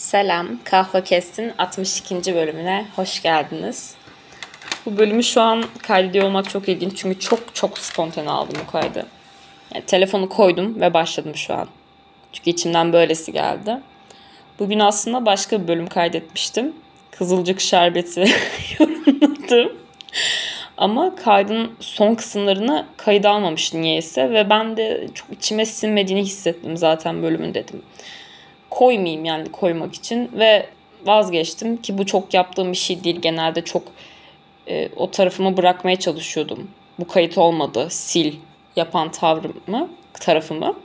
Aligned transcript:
Selam, 0.00 0.48
Kahve 0.64 1.04
Kestin 1.04 1.52
62. 1.58 2.34
bölümüne 2.34 2.86
hoş 2.96 3.22
geldiniz. 3.22 3.94
Bu 4.86 4.98
bölümü 4.98 5.22
şu 5.22 5.40
an 5.40 5.64
kaydediyor 5.82 6.24
olmak 6.24 6.50
çok 6.50 6.68
ilginç 6.68 6.96
çünkü 6.96 7.20
çok 7.20 7.54
çok 7.54 7.78
spontane 7.78 8.30
aldım 8.30 8.60
bu 8.66 8.70
kaydı. 8.70 9.06
Yani 9.74 9.84
telefonu 9.86 10.28
koydum 10.28 10.80
ve 10.80 10.94
başladım 10.94 11.36
şu 11.36 11.54
an. 11.54 11.68
Çünkü 12.32 12.50
içimden 12.50 12.92
böylesi 12.92 13.32
geldi. 13.32 13.78
Bugün 14.58 14.78
aslında 14.78 15.26
başka 15.26 15.62
bir 15.62 15.68
bölüm 15.68 15.86
kaydetmiştim. 15.86 16.72
Kızılcık 17.10 17.60
Şerbeti 17.60 18.20
yorumladım. 18.78 19.72
Ama 20.76 21.16
kaydın 21.16 21.70
son 21.80 22.14
kısımlarını 22.14 22.86
kayıda 22.96 23.30
almamış 23.30 23.74
niyeyse 23.74 24.30
ve 24.30 24.50
ben 24.50 24.76
de 24.76 25.06
çok 25.14 25.32
içime 25.32 25.66
sinmediğini 25.66 26.22
hissettim 26.22 26.76
zaten 26.76 27.22
bölümün 27.22 27.54
dedim 27.54 27.82
koymayayım 28.80 29.24
yani 29.24 29.52
koymak 29.52 29.94
için 29.94 30.30
ve 30.32 30.66
vazgeçtim 31.06 31.76
ki 31.76 31.98
bu 31.98 32.06
çok 32.06 32.34
yaptığım 32.34 32.72
bir 32.72 32.76
şey 32.76 33.04
değil. 33.04 33.20
Genelde 33.20 33.64
çok 33.64 33.82
e, 34.68 34.88
o 34.96 35.10
tarafımı 35.10 35.56
bırakmaya 35.56 35.96
çalışıyordum. 35.96 36.70
Bu 36.98 37.08
kayıt 37.08 37.38
olmadı. 37.38 37.86
Sil 38.06 38.30
yapan 38.76 39.10
tavrımı, 39.10 39.88
tarafımı. 40.20 40.76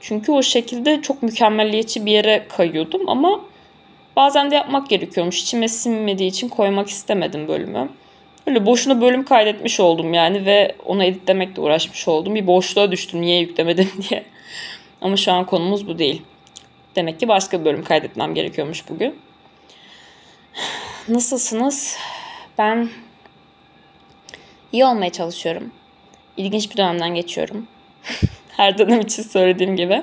Çünkü 0.00 0.32
o 0.32 0.42
şekilde 0.42 1.02
çok 1.02 1.22
mükemmelliyetçi 1.22 2.06
bir 2.06 2.12
yere 2.12 2.46
kayıyordum 2.48 3.08
ama 3.08 3.40
bazen 4.16 4.50
de 4.50 4.54
yapmak 4.54 4.88
gerekiyormuş. 4.88 5.42
İçime 5.42 5.68
sinmediği 5.68 6.30
için 6.30 6.48
koymak 6.48 6.88
istemedim 6.88 7.48
bölümü. 7.48 7.88
Öyle 8.46 8.66
boşuna 8.66 9.00
bölüm 9.00 9.24
kaydetmiş 9.24 9.80
oldum 9.80 10.14
yani 10.14 10.46
ve 10.46 10.74
onu 10.84 11.04
editlemekle 11.04 11.62
uğraşmış 11.62 12.08
oldum. 12.08 12.34
Bir 12.34 12.46
boşluğa 12.46 12.90
düştüm 12.90 13.20
niye 13.20 13.40
yüklemedim 13.40 13.90
diye. 14.10 14.24
Ama 15.00 15.16
şu 15.16 15.32
an 15.32 15.46
konumuz 15.46 15.88
bu 15.88 15.98
değil. 15.98 16.22
Demek 16.96 17.20
ki 17.20 17.28
başka 17.28 17.60
bir 17.60 17.64
bölüm 17.64 17.84
kaydetmem 17.84 18.34
gerekiyormuş 18.34 18.88
bugün. 18.88 19.20
Nasılsınız? 21.08 21.96
Ben 22.58 22.88
iyi 24.72 24.84
olmaya 24.84 25.12
çalışıyorum. 25.12 25.72
İlginç 26.36 26.70
bir 26.70 26.76
dönemden 26.76 27.14
geçiyorum. 27.14 27.66
Her 28.56 28.78
dönem 28.78 29.00
için 29.00 29.22
söylediğim 29.22 29.76
gibi. 29.76 30.02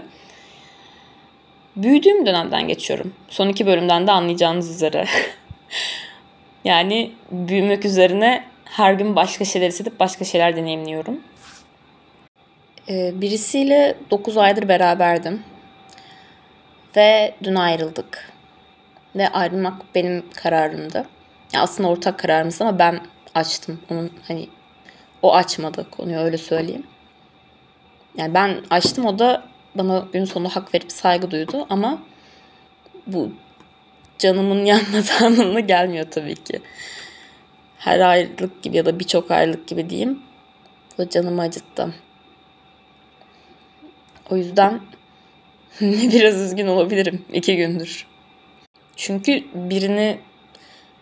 Büyüdüğüm 1.76 2.26
dönemden 2.26 2.68
geçiyorum. 2.68 3.14
Son 3.30 3.50
iki 3.50 3.66
bölümden 3.66 4.08
de 4.08 4.12
anlayacağınız 4.12 4.70
üzere. 4.70 5.06
yani 6.64 7.12
büyümek 7.32 7.86
üzerine 7.86 8.44
her 8.66 8.94
gün 8.94 9.16
başka 9.16 9.46
şeyler 9.46 9.68
hissedip 9.68 10.00
başka 10.00 10.26
şeyler 10.26 10.56
deneyimliyorum. 10.56 11.20
Ee, 12.90 13.22
birisiyle 13.22 13.96
9 14.12 14.38
aydır 14.38 14.68
beraberdim. 14.68 15.44
Ve 16.96 17.36
dün 17.44 17.56
ayrıldık. 17.56 18.32
Ve 19.16 19.30
ayrılmak 19.30 19.96
benim 19.96 20.26
kararımdı. 20.36 21.06
Ya 21.54 21.62
aslında 21.62 21.90
ortak 21.90 22.20
kararımız 22.20 22.62
ama 22.62 22.80
ben 22.80 23.00
açtım. 23.36 23.82
Onun 23.92 24.12
hani 24.28 24.50
o 25.22 25.36
açmadı 25.36 25.88
konuyu 25.92 26.18
öyle 26.18 26.38
söyleyeyim. 26.38 26.88
Yani 28.18 28.34
ben 28.34 28.62
açtım 28.70 29.06
o 29.06 29.20
da 29.20 29.44
bana 29.76 30.06
gün 30.14 30.26
sonu 30.26 30.50
hak 30.50 30.74
verip 30.74 30.92
saygı 30.92 31.32
duydu 31.32 31.66
ama 31.70 32.00
bu 33.08 33.32
canımın 34.20 34.66
yanmadığı 34.66 35.26
anlamına 35.26 35.60
gelmiyor 35.60 36.06
tabii 36.12 36.36
ki. 36.36 36.62
Her 37.78 38.00
ayrılık 38.00 38.64
gibi 38.64 38.78
ya 38.78 38.86
da 38.86 39.00
birçok 39.00 39.32
ayrılık 39.32 39.68
gibi 39.68 39.90
diyeyim. 39.90 40.20
Bu 40.98 41.10
canımı 41.10 41.42
acıttı. 41.42 41.94
O 44.30 44.36
yüzden 44.36 44.82
Biraz 45.82 46.42
üzgün 46.42 46.68
olabilirim 46.68 47.26
iki 47.34 47.58
gündür. 47.58 48.08
Çünkü 48.96 49.44
birini 49.54 50.18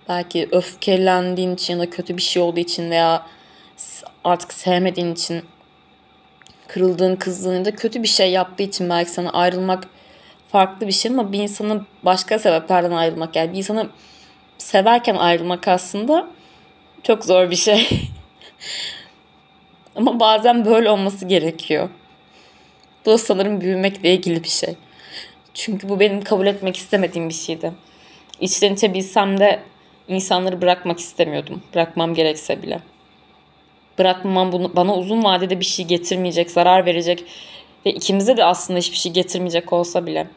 belki 0.10 0.50
öfkelendiğin 0.52 1.54
için 1.54 1.74
ya 1.74 1.80
da 1.80 1.90
kötü 1.90 2.18
bir 2.18 2.22
şey 2.22 2.42
olduğu 2.42 2.60
için 2.60 2.92
veya 2.92 3.28
artık 4.24 4.54
sevmediğin 4.54 5.14
için 5.14 5.42
kırıldığın, 6.68 7.16
kızdığın 7.16 7.66
da 7.66 7.76
kötü 7.76 8.04
bir 8.04 8.08
şey 8.08 8.32
yaptığı 8.32 8.64
için 8.64 8.90
belki 8.90 9.12
sana 9.12 9.30
ayrılmak 9.30 9.88
farklı 10.52 10.88
bir 10.88 10.92
şey 10.92 11.12
ama 11.12 11.32
bir 11.32 11.40
insanın 11.40 11.88
başka 12.04 12.40
sebeplerden 12.40 12.92
ayrılmak 12.92 13.36
yani 13.36 13.54
bir 13.54 13.58
insanı 13.58 13.90
severken 14.58 15.16
ayrılmak 15.16 15.68
aslında 15.68 16.28
çok 17.04 17.26
zor 17.26 17.52
bir 17.52 17.56
şey. 17.56 17.90
ama 19.96 20.20
bazen 20.20 20.66
böyle 20.66 20.90
olması 20.90 21.26
gerekiyor. 21.26 21.90
Bu 23.06 23.12
da 23.12 23.18
sanırım 23.18 23.62
büyümekle 23.62 24.14
ilgili 24.14 24.44
bir 24.44 24.50
şey. 24.50 24.76
Çünkü 25.54 25.90
bu 25.90 26.00
benim 26.00 26.24
kabul 26.24 26.48
etmek 26.48 26.78
istemediğim 26.78 27.30
bir 27.30 27.34
şeydi. 27.34 27.72
İçten 28.40 28.74
içe 28.74 28.94
bilsem 28.94 29.40
de 29.40 29.60
insanları 30.08 30.62
bırakmak 30.62 31.00
istemiyordum. 31.00 31.64
Bırakmam 31.74 32.14
gerekse 32.14 32.62
bile. 32.64 32.80
Bırakmam 34.00 34.52
bunu, 34.52 34.76
bana 34.76 34.96
uzun 34.96 35.24
vadede 35.24 35.60
bir 35.60 35.66
şey 35.66 35.86
getirmeyecek, 35.86 36.52
zarar 36.52 36.86
verecek 36.86 37.24
ve 37.86 37.92
ikimize 37.92 38.38
de 38.38 38.46
aslında 38.46 38.80
hiçbir 38.80 38.98
şey 38.98 39.12
getirmeyecek 39.12 39.74
olsa 39.74 40.06
bile 40.06 40.28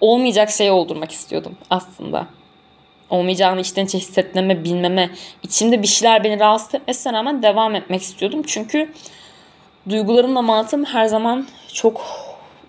olmayacak 0.00 0.50
şeyi 0.50 0.70
oldurmak 0.70 1.12
istiyordum 1.12 1.56
aslında. 1.70 2.26
Olmayacağını 3.10 3.60
içten 3.60 3.84
içe 3.84 3.98
hissetmeme, 3.98 4.64
bilmeme, 4.64 5.10
içimde 5.42 5.82
bir 5.82 5.86
şeyler 5.86 6.24
beni 6.24 6.40
rahatsız 6.40 6.74
etmesine 6.74 7.12
rağmen 7.12 7.42
devam 7.42 7.74
etmek 7.74 8.02
istiyordum. 8.02 8.42
Çünkü 8.46 8.92
duygularımla 9.88 10.42
mantığım 10.42 10.84
her 10.84 11.06
zaman 11.06 11.46
çok 11.72 12.00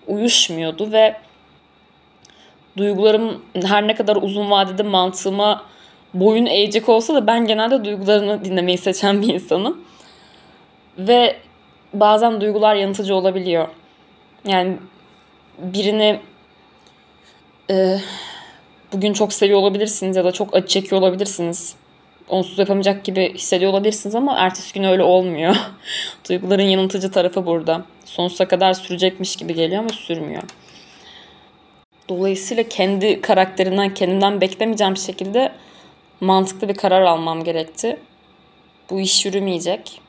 uyuşmuyordu 0.06 0.92
ve 0.92 1.16
duygularım 2.76 3.42
her 3.64 3.86
ne 3.86 3.94
kadar 3.94 4.16
uzun 4.16 4.50
vadede 4.50 4.82
mantığıma 4.82 5.62
boyun 6.14 6.46
eğecek 6.46 6.88
olsa 6.88 7.14
da 7.14 7.26
ben 7.26 7.46
genelde 7.46 7.84
duygularını 7.84 8.44
dinlemeyi 8.44 8.78
seçen 8.78 9.22
bir 9.22 9.34
insanım. 9.34 9.84
Ve 10.98 11.36
bazen 11.94 12.40
duygular 12.40 12.74
yanıltıcı 12.74 13.14
olabiliyor. 13.14 13.68
Yani 14.44 14.76
birini 15.58 16.20
e, 17.70 17.98
bugün 18.92 19.12
çok 19.12 19.32
seviyor 19.32 19.58
olabilirsiniz 19.58 20.16
ya 20.16 20.24
da 20.24 20.32
çok 20.32 20.54
acı 20.54 20.66
çekiyor 20.66 21.02
olabilirsiniz 21.02 21.76
onsuz 22.30 22.58
yapamayacak 22.58 23.04
gibi 23.04 23.34
hissediyor 23.34 23.72
olabilirsiniz 23.72 24.14
ama 24.14 24.36
ertesi 24.38 24.74
gün 24.74 24.84
öyle 24.84 25.02
olmuyor. 25.02 25.56
Duyguların 26.28 26.62
yanıltıcı 26.62 27.10
tarafı 27.10 27.46
burada. 27.46 27.84
Sonsuza 28.04 28.48
kadar 28.48 28.74
sürecekmiş 28.74 29.36
gibi 29.36 29.54
geliyor 29.54 29.80
ama 29.80 29.88
sürmüyor. 29.88 30.42
Dolayısıyla 32.08 32.62
kendi 32.68 33.20
karakterinden, 33.20 33.94
kendimden 33.94 34.40
beklemeyeceğim 34.40 34.96
şekilde 34.96 35.52
mantıklı 36.20 36.68
bir 36.68 36.74
karar 36.74 37.02
almam 37.02 37.44
gerekti. 37.44 37.96
Bu 38.90 39.00
iş 39.00 39.26
yürümeyecek. 39.26 40.00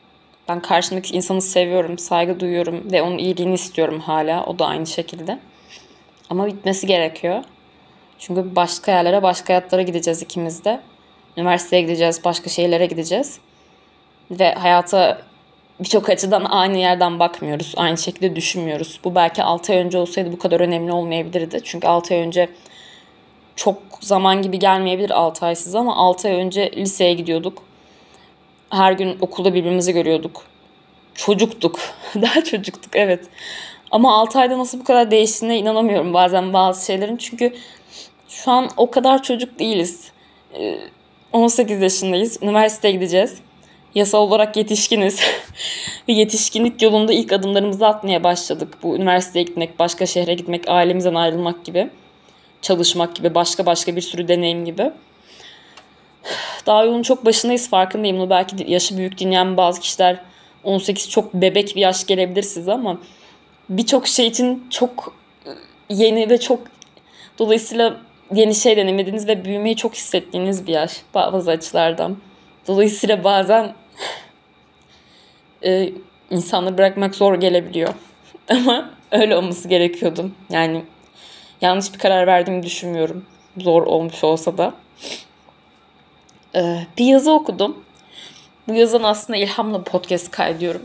Ben 0.49 0.59
karşımdaki 0.59 1.15
insanı 1.15 1.41
seviyorum, 1.41 1.97
saygı 1.97 2.39
duyuyorum 2.39 2.91
ve 2.91 3.01
onun 3.01 3.17
iyiliğini 3.17 3.53
istiyorum 3.53 3.99
hala. 3.99 4.45
O 4.45 4.59
da 4.59 4.65
aynı 4.65 4.87
şekilde. 4.87 5.39
Ama 6.29 6.47
bitmesi 6.47 6.87
gerekiyor. 6.87 7.43
Çünkü 8.19 8.55
başka 8.55 8.91
yerlere, 8.91 9.23
başka 9.23 9.53
hayatlara 9.53 9.81
gideceğiz 9.81 10.21
ikimiz 10.21 10.65
de. 10.65 10.79
Üniversiteye 11.37 11.81
gideceğiz, 11.81 12.25
başka 12.25 12.49
şeylere 12.49 12.85
gideceğiz. 12.85 13.39
Ve 14.31 14.53
hayata 14.53 15.21
birçok 15.79 16.09
açıdan 16.09 16.43
aynı 16.43 16.77
yerden 16.77 17.19
bakmıyoruz. 17.19 17.73
Aynı 17.77 17.97
şekilde 17.97 18.35
düşünmüyoruz. 18.35 18.99
Bu 19.03 19.15
belki 19.15 19.43
6 19.43 19.73
ay 19.73 19.79
önce 19.79 19.97
olsaydı 19.97 20.31
bu 20.31 20.39
kadar 20.39 20.59
önemli 20.59 20.91
olmayabilirdi. 20.91 21.61
Çünkü 21.63 21.87
6 21.87 22.13
ay 22.13 22.19
önce 22.19 22.49
çok 23.55 23.77
zaman 23.99 24.41
gibi 24.41 24.59
gelmeyebilir 24.59 25.09
6 25.09 25.45
ay 25.45 25.55
size 25.55 25.77
ama 25.77 25.95
6 25.95 26.27
ay 26.27 26.33
önce 26.33 26.71
liseye 26.71 27.13
gidiyorduk. 27.13 27.63
Her 28.69 28.91
gün 28.91 29.17
okulda 29.21 29.53
birbirimizi 29.53 29.93
görüyorduk. 29.93 30.43
Çocuktuk. 31.15 31.79
Daha 32.15 32.43
çocuktuk 32.43 32.95
evet. 32.95 33.25
Ama 33.91 34.17
6 34.17 34.39
ayda 34.39 34.57
nasıl 34.57 34.79
bu 34.79 34.83
kadar 34.83 35.11
değiştiğine 35.11 35.57
inanamıyorum 35.57 36.13
bazen 36.13 36.53
bazı 36.53 36.85
şeylerin. 36.85 37.17
Çünkü 37.17 37.53
şu 38.29 38.51
an 38.51 38.69
o 38.77 38.91
kadar 38.91 39.23
çocuk 39.23 39.59
değiliz. 39.59 40.11
Ee, 40.59 40.77
18 41.33 41.81
yaşındayız. 41.81 42.37
Üniversiteye 42.41 42.93
gideceğiz. 42.93 43.37
Yasal 43.95 44.19
olarak 44.19 44.57
yetişkiniz. 44.57 45.19
Ve 46.09 46.13
yetişkinlik 46.13 46.81
yolunda 46.81 47.13
ilk 47.13 47.33
adımlarımızı 47.33 47.87
atmaya 47.87 48.23
başladık. 48.23 48.77
Bu 48.83 48.95
üniversiteye 48.95 49.45
gitmek, 49.45 49.79
başka 49.79 50.05
şehre 50.05 50.33
gitmek, 50.33 50.69
ailemizden 50.69 51.15
ayrılmak 51.15 51.65
gibi. 51.65 51.89
Çalışmak 52.61 53.15
gibi, 53.15 53.35
başka 53.35 53.65
başka 53.65 53.95
bir 53.95 54.01
sürü 54.01 54.27
deneyim 54.27 54.65
gibi. 54.65 54.91
Daha 56.65 56.83
yolun 56.83 57.01
çok 57.01 57.25
başındayız 57.25 57.69
farkındayım. 57.69 58.17
Bunu 58.17 58.29
belki 58.29 58.71
yaşı 58.71 58.97
büyük 58.97 59.17
dinleyen 59.17 59.57
bazı 59.57 59.81
kişiler 59.81 60.21
18 60.63 61.09
çok 61.09 61.33
bebek 61.33 61.75
bir 61.75 61.81
yaş 61.81 62.07
gelebilir 62.07 62.43
size 62.43 62.73
ama 62.73 62.97
birçok 63.69 64.07
şey 64.07 64.27
için 64.27 64.67
çok 64.69 65.15
yeni 65.89 66.29
ve 66.29 66.39
çok 66.39 66.59
dolayısıyla 67.39 67.97
yeni 68.33 68.55
şey 68.55 68.77
denemediğiniz 68.77 69.27
ve 69.27 69.45
büyümeyi 69.45 69.75
çok 69.75 69.95
hissettiğiniz 69.95 70.67
bir 70.67 70.73
yaş 70.73 71.01
bazı 71.13 71.51
açılardan. 71.51 72.17
Dolayısıyla 72.67 73.23
bazen 73.23 73.73
e, 75.65 75.89
insanları 76.29 76.77
bırakmak 76.77 77.15
zor 77.15 77.35
gelebiliyor. 77.35 77.93
Ama 78.49 78.89
öyle 79.11 79.37
olması 79.37 79.67
gerekiyordu. 79.67 80.31
Yani 80.49 80.83
Yanlış 81.61 81.93
bir 81.93 81.99
karar 81.99 82.27
verdiğimi 82.27 82.63
düşünmüyorum. 82.63 83.25
Zor 83.57 83.83
olmuş 83.83 84.23
olsa 84.23 84.57
da. 84.57 84.73
Ee, 86.55 86.85
bir 86.97 87.05
yazı 87.05 87.31
okudum. 87.31 87.83
Bu 88.67 88.73
yazın 88.73 89.03
aslında 89.03 89.39
ilhamla 89.39 89.83
podcast 89.83 90.31
kaydediyorum. 90.31 90.81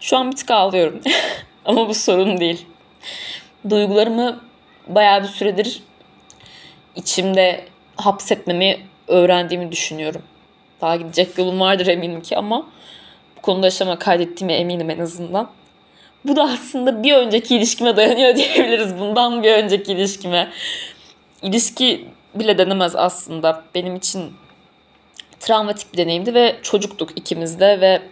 Şu 0.00 0.16
an 0.16 0.30
bir 0.30 0.36
tık 0.36 0.50
ağlıyorum. 0.50 1.00
Ama 1.64 1.88
bu 1.88 1.94
sorun 1.94 2.40
değil. 2.40 2.66
Duygularımı 3.70 4.40
bayağı 4.86 5.22
bir 5.22 5.28
süredir 5.28 5.82
içimde 6.96 7.64
hapsetmemi 7.96 8.80
öğrendiğimi 9.08 9.72
düşünüyorum. 9.72 10.22
Daha 10.80 10.96
gidecek 10.96 11.38
yolum 11.38 11.60
vardır 11.60 11.86
eminim 11.86 12.20
ki 12.20 12.36
ama 12.36 12.66
bu 13.36 13.42
konuda 13.42 13.66
aşama 13.66 13.98
kaydettiğime 13.98 14.54
eminim 14.54 14.90
en 14.90 14.98
azından. 14.98 15.50
Bu 16.24 16.36
da 16.36 16.42
aslında 16.42 17.02
bir 17.02 17.14
önceki 17.14 17.56
ilişkime 17.56 17.96
dayanıyor 17.96 18.36
diyebiliriz. 18.36 18.98
Bundan 18.98 19.42
bir 19.42 19.52
önceki 19.52 19.92
ilişkime. 19.92 20.50
İlişki 21.42 22.04
bile 22.34 22.58
denemez 22.58 22.96
aslında. 22.96 23.64
Benim 23.74 23.96
için 23.96 24.32
travmatik 25.40 25.92
bir 25.92 25.98
deneyimdi 25.98 26.34
ve 26.34 26.56
çocuktuk 26.62 27.10
ikimiz 27.16 27.60
de 27.60 27.80
ve 27.80 28.02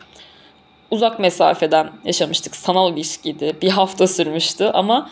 uzak 0.90 1.19
mesafeden 1.19 1.90
yaşamıştık. 2.05 2.56
Sanal 2.56 2.90
bir 2.90 2.96
ilişkiydi. 2.96 3.56
Bir 3.62 3.70
hafta 3.70 4.06
sürmüştü 4.06 4.64
ama 4.75 5.11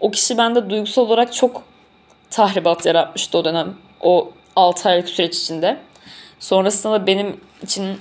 o 0.00 0.10
kişi 0.10 0.38
bende 0.38 0.70
duygusal 0.70 1.02
olarak 1.02 1.32
çok 1.32 1.62
tahribat 2.34 2.86
yaratmıştı 2.86 3.38
o 3.38 3.44
dönem. 3.44 3.74
O 4.00 4.32
6 4.56 4.88
aylık 4.88 5.08
süreç 5.08 5.36
içinde. 5.36 5.80
Sonrasında 6.40 6.92
da 6.92 7.06
benim 7.06 7.40
için 7.62 8.00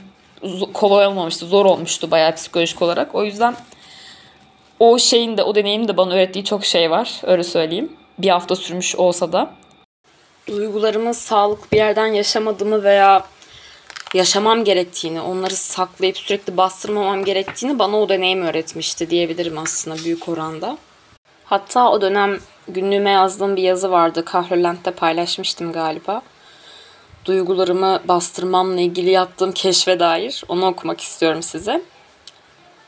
kolay 0.73 1.07
olmamıştı. 1.07 1.45
Zor 1.45 1.65
olmuştu 1.65 2.11
bayağı 2.11 2.35
psikolojik 2.35 2.81
olarak. 2.81 3.15
O 3.15 3.23
yüzden 3.23 3.55
o 4.79 4.99
şeyin 4.99 5.37
de 5.37 5.43
o 5.43 5.55
deneyimin 5.55 5.87
de 5.87 5.97
bana 5.97 6.13
öğrettiği 6.13 6.45
çok 6.45 6.65
şey 6.65 6.91
var. 6.91 7.21
Öyle 7.23 7.43
söyleyeyim. 7.43 7.93
Bir 8.19 8.29
hafta 8.29 8.55
sürmüş 8.55 8.95
olsa 8.95 9.31
da. 9.33 9.51
Duygularımı 10.47 11.13
sağlık 11.13 11.71
bir 11.71 11.77
yerden 11.77 12.07
yaşamadığımı 12.07 12.83
veya 12.83 13.25
yaşamam 14.13 14.63
gerektiğini, 14.63 15.21
onları 15.21 15.55
saklayıp 15.55 16.17
sürekli 16.17 16.57
bastırmamam 16.57 17.25
gerektiğini 17.25 17.79
bana 17.79 17.97
o 17.97 18.09
deneyim 18.09 18.41
öğretmişti 18.41 19.09
diyebilirim 19.09 19.57
aslında 19.57 20.03
büyük 20.03 20.29
oranda. 20.29 20.77
Hatta 21.53 21.91
o 21.91 22.01
dönem 22.01 22.39
günlüğüme 22.67 23.09
yazdığım 23.09 23.55
bir 23.55 23.61
yazı 23.61 23.91
vardı. 23.91 24.25
Kahrolent'te 24.25 24.91
paylaşmıştım 24.91 25.71
galiba. 25.71 26.21
Duygularımı 27.25 28.01
bastırmamla 28.07 28.81
ilgili 28.81 29.09
yaptığım 29.09 29.51
keşfe 29.51 29.99
dair. 29.99 30.43
Onu 30.47 30.65
okumak 30.65 31.01
istiyorum 31.01 31.43
size. 31.43 31.81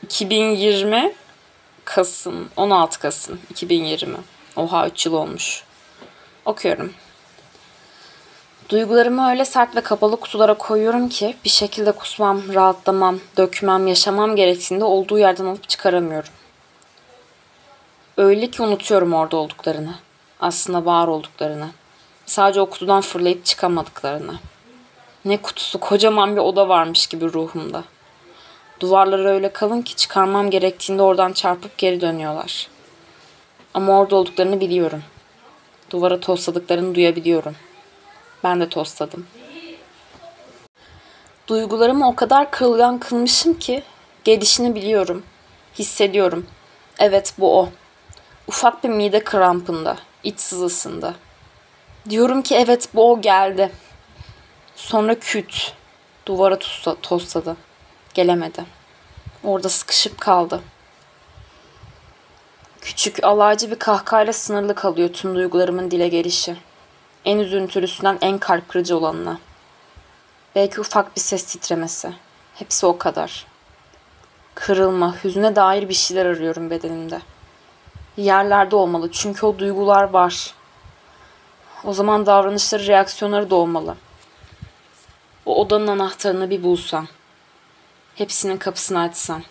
2020 0.02 1.12
Kasım, 1.84 2.48
16 2.56 3.00
Kasım 3.00 3.38
2020. 3.50 4.16
Oha 4.56 4.88
3 4.88 5.06
yıl 5.06 5.12
olmuş. 5.12 5.64
Okuyorum. 6.44 6.92
Duygularımı 8.68 9.30
öyle 9.30 9.44
sert 9.44 9.76
ve 9.76 9.80
kapalı 9.80 10.20
kutulara 10.20 10.54
koyuyorum 10.54 11.08
ki 11.08 11.36
bir 11.44 11.50
şekilde 11.50 11.92
kusmam, 11.92 12.54
rahatlamam, 12.54 13.18
dökmem, 13.36 13.86
yaşamam 13.86 14.36
gerektiğinde 14.36 14.84
olduğu 14.84 15.18
yerden 15.18 15.44
alıp 15.44 15.68
çıkaramıyorum. 15.68 16.35
Öyle 18.16 18.50
ki 18.50 18.62
unutuyorum 18.62 19.14
orada 19.14 19.36
olduklarını. 19.36 19.94
Aslında 20.40 20.84
var 20.84 21.08
olduklarını. 21.08 21.68
Sadece 22.26 22.60
o 22.60 22.70
kutudan 22.70 23.00
fırlayıp 23.00 23.44
çıkamadıklarını. 23.44 24.34
Ne 25.24 25.36
kutusu 25.36 25.80
kocaman 25.80 26.36
bir 26.36 26.40
oda 26.40 26.68
varmış 26.68 27.06
gibi 27.06 27.32
ruhumda. 27.32 27.84
Duvarları 28.80 29.28
öyle 29.28 29.52
kalın 29.52 29.82
ki 29.82 29.96
çıkarmam 29.96 30.50
gerektiğinde 30.50 31.02
oradan 31.02 31.32
çarpıp 31.32 31.78
geri 31.78 32.00
dönüyorlar. 32.00 32.68
Ama 33.74 34.00
orada 34.00 34.16
olduklarını 34.16 34.60
biliyorum. 34.60 35.02
Duvara 35.90 36.20
tosladıklarını 36.20 36.94
duyabiliyorum. 36.94 37.56
Ben 38.44 38.60
de 38.60 38.68
tosladım. 38.68 39.26
Duygularımı 41.48 42.08
o 42.08 42.14
kadar 42.14 42.50
kırılgan 42.50 42.98
kılmışım 42.98 43.58
ki 43.58 43.82
gelişini 44.24 44.74
biliyorum. 44.74 45.22
Hissediyorum. 45.78 46.46
Evet 46.98 47.34
bu 47.38 47.60
o. 47.60 47.68
Ufak 48.48 48.84
bir 48.84 48.88
mide 48.88 49.24
krampında, 49.24 49.96
iç 50.24 50.40
sızısında. 50.40 51.14
Diyorum 52.10 52.42
ki 52.42 52.54
evet 52.54 52.88
bu 52.94 53.12
o 53.12 53.20
geldi. 53.20 53.72
Sonra 54.76 55.18
küt. 55.18 55.72
Duvara 56.26 56.58
tosladı. 57.02 57.56
Gelemedi. 58.14 58.64
Orada 59.44 59.68
sıkışıp 59.68 60.20
kaldı. 60.20 60.60
Küçük, 62.80 63.24
alaycı 63.24 63.70
bir 63.70 63.78
kahkahayla 63.78 64.32
sınırlı 64.32 64.74
kalıyor 64.74 65.08
tüm 65.12 65.34
duygularımın 65.34 65.90
dile 65.90 66.08
gelişi. 66.08 66.56
En 67.24 67.38
üzüntülüsünden 67.38 68.18
en 68.20 68.38
kalp 68.38 68.68
kırıcı 68.68 68.96
olanına. 68.96 69.38
Belki 70.54 70.80
ufak 70.80 71.16
bir 71.16 71.20
ses 71.20 71.44
titremesi. 71.44 72.12
Hepsi 72.54 72.86
o 72.86 72.98
kadar. 72.98 73.46
Kırılma, 74.54 75.24
hüzüne 75.24 75.56
dair 75.56 75.88
bir 75.88 75.94
şeyler 75.94 76.26
arıyorum 76.26 76.70
bedenimde. 76.70 77.20
Yerlerde 78.16 78.76
olmalı 78.76 79.12
çünkü 79.12 79.46
o 79.46 79.58
duygular 79.58 80.02
var. 80.02 80.54
O 81.84 81.92
zaman 81.92 82.26
davranışları, 82.26 82.86
reaksiyonları 82.86 83.50
da 83.50 83.54
olmalı. 83.54 83.96
O 85.46 85.60
odanın 85.60 85.86
anahtarını 85.86 86.50
bir 86.50 86.62
bulsam. 86.62 87.06
Hepsinin 88.14 88.56
kapısını 88.56 89.00
açsam. 89.00 89.42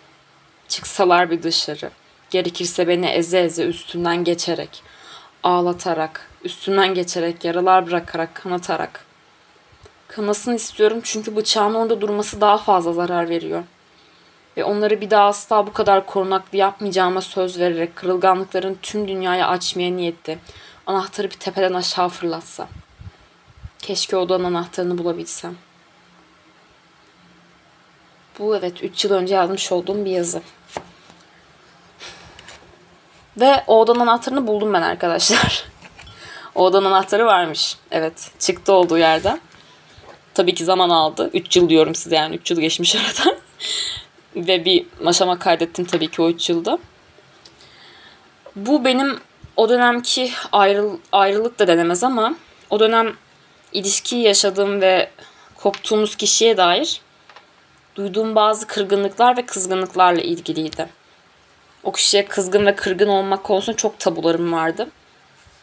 Çıksalar 0.67 1.31
bir 1.31 1.43
dışarı. 1.43 1.89
Gerekirse 2.29 2.87
beni 2.87 3.05
eze 3.05 3.39
eze 3.39 3.65
üstünden 3.65 4.23
geçerek, 4.23 4.83
ağlatarak, 5.43 6.29
üstünden 6.43 6.93
geçerek, 6.93 7.45
yaralar 7.45 7.87
bırakarak, 7.87 8.35
kanatarak. 8.35 9.05
Kanasını 10.07 10.55
istiyorum 10.55 10.99
çünkü 11.03 11.35
bıçağın 11.35 11.73
orada 11.73 12.01
durması 12.01 12.41
daha 12.41 12.57
fazla 12.57 12.93
zarar 12.93 13.29
veriyor. 13.29 13.63
Ve 14.57 14.63
onları 14.63 15.01
bir 15.01 15.09
daha 15.09 15.27
asla 15.27 15.67
bu 15.67 15.73
kadar 15.73 16.05
korunaklı 16.05 16.57
yapmayacağıma 16.57 17.21
söz 17.21 17.59
vererek 17.59 17.95
kırılganlıkların 17.95 18.77
tüm 18.81 19.07
dünyaya 19.07 19.47
açmaya 19.47 19.91
niyetli. 19.91 20.37
Anahtarı 20.87 21.29
bir 21.29 21.35
tepeden 21.35 21.73
aşağı 21.73 22.09
fırlatsa. 22.09 22.67
Keşke 23.79 24.17
odanın 24.17 24.43
anahtarını 24.43 24.97
bulabilsem. 24.97 25.55
Bu 28.39 28.55
evet 28.55 28.83
3 28.83 29.05
yıl 29.05 29.11
önce 29.11 29.35
yazmış 29.35 29.71
olduğum 29.71 30.05
bir 30.05 30.11
yazı. 30.11 30.41
Ve 33.37 33.63
o 33.67 33.79
odanın 33.79 33.99
anahtarını 33.99 34.47
buldum 34.47 34.73
ben 34.73 34.81
arkadaşlar. 34.81 35.65
o 36.55 36.63
odanın 36.63 36.85
anahtarı 36.85 37.25
varmış. 37.25 37.77
Evet 37.91 38.31
çıktı 38.39 38.73
olduğu 38.73 38.97
yerden. 38.97 39.41
Tabii 40.33 40.53
ki 40.53 40.65
zaman 40.65 40.89
aldı. 40.89 41.29
3 41.33 41.55
yıl 41.55 41.69
diyorum 41.69 41.95
size 41.95 42.15
yani 42.15 42.35
3 42.35 42.51
yıl 42.51 42.59
geçmiş 42.59 42.95
aradan. 42.95 43.37
Ve 44.35 44.65
bir 44.65 44.85
maşama 45.01 45.39
kaydettim 45.39 45.85
tabii 45.85 46.07
ki 46.07 46.21
o 46.21 46.29
3 46.29 46.49
yılda. 46.49 46.79
Bu 48.55 48.85
benim 48.85 49.19
o 49.55 49.69
dönemki 49.69 50.31
ayrıl, 50.51 50.97
ayrılık 51.11 51.59
da 51.59 51.67
denemez 51.67 52.03
ama 52.03 52.35
o 52.69 52.79
dönem 52.79 53.13
ilişkiyi 53.73 54.23
yaşadığım 54.23 54.81
ve 54.81 55.09
koptuğumuz 55.55 56.15
kişiye 56.15 56.57
dair 56.57 57.01
duyduğum 57.95 58.35
bazı 58.35 58.67
kırgınlıklar 58.67 59.37
ve 59.37 59.45
kızgınlıklarla 59.45 60.21
ilgiliydi. 60.21 60.89
O 61.83 61.91
kişiye 61.91 62.25
kızgın 62.25 62.65
ve 62.65 62.75
kırgın 62.75 63.07
olmak 63.07 63.43
konusunda 63.43 63.77
çok 63.77 63.99
tabularım 63.99 64.53
vardı. 64.53 64.89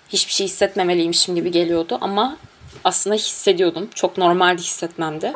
Hiçbir 0.09 0.33
şey 0.33 0.47
hissetmemeliymişim 0.47 1.35
gibi 1.35 1.51
geliyordu 1.51 1.99
ama 2.01 2.37
aslında 2.85 3.17
hissediyordum. 3.17 3.89
Çok 3.95 4.19
normaldi 4.19 4.63
hissetmemde. 4.63 5.35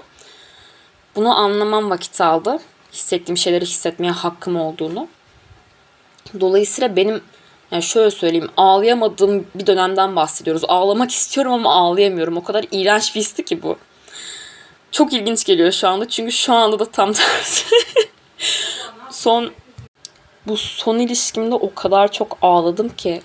Bunu 1.16 1.38
anlamam 1.38 1.90
vakit 1.90 2.20
aldı. 2.20 2.58
Hissettiğim 2.92 3.36
şeyleri 3.36 3.64
hissetmeye 3.64 4.12
hakkım 4.12 4.56
olduğunu. 4.56 5.08
Dolayısıyla 6.40 6.96
benim 6.96 7.22
yani 7.70 7.82
şöyle 7.82 8.10
söyleyeyim 8.10 8.50
ağlayamadığım 8.56 9.46
bir 9.54 9.66
dönemden 9.66 10.16
bahsediyoruz. 10.16 10.62
Ağlamak 10.68 11.10
istiyorum 11.10 11.52
ama 11.52 11.74
ağlayamıyorum. 11.74 12.36
O 12.36 12.44
kadar 12.44 12.64
iğrenç 12.70 13.14
bir 13.14 13.20
histi 13.20 13.44
ki 13.44 13.62
bu. 13.62 13.76
Çok 14.90 15.12
ilginç 15.12 15.44
geliyor 15.44 15.72
şu 15.72 15.88
anda. 15.88 16.08
Çünkü 16.08 16.32
şu 16.32 16.52
anda 16.52 16.78
da 16.78 16.84
tam 16.84 17.12
tersi. 17.12 17.66
son 19.10 19.52
bu 20.46 20.56
son 20.56 20.98
ilişkimde 20.98 21.54
o 21.54 21.74
kadar 21.74 22.12
çok 22.12 22.38
ağladım 22.42 22.88
ki. 22.88 23.20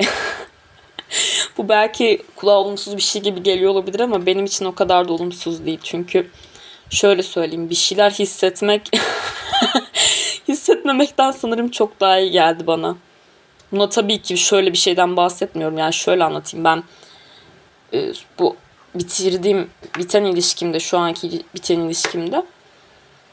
bu 1.58 1.70
belki 1.70 2.22
kulağa 2.36 2.60
olumsuz 2.60 2.98
bir 2.98 3.02
şey 3.02 3.22
gibi 3.22 3.44
geliyor 3.44 3.72
olabilir 3.72 4.00
ama 4.00 4.26
benim 4.26 4.46
için 4.46 4.66
o 4.66 4.76
kadar 4.76 5.08
da 5.08 5.14
olumsuz 5.14 5.66
değil. 5.66 5.80
Çünkü 5.84 6.28
şöyle 6.92 7.24
söyleyeyim 7.24 7.70
bir 7.70 7.76
şeyler 7.76 8.12
hissetmek 8.12 8.90
hissetmemekten 10.48 11.32
sanırım 11.32 11.72
çok 11.72 12.00
daha 12.00 12.20
iyi 12.20 12.32
geldi 12.32 12.68
bana. 12.68 12.96
Buna 13.72 13.90
tabii 13.90 14.22
ki 14.22 14.38
şöyle 14.38 14.74
bir 14.74 14.78
şeyden 14.78 15.18
bahsetmiyorum. 15.18 15.78
Yani 15.78 15.94
şöyle 15.94 16.24
anlatayım 16.24 16.64
ben 16.64 16.84
e, 17.94 18.14
bu 18.40 18.56
bitirdiğim 18.96 19.70
biten 20.00 20.24
ilişkimde 20.24 20.80
şu 20.80 20.98
anki 20.98 21.44
biten 21.56 21.80
ilişkimde 21.80 22.46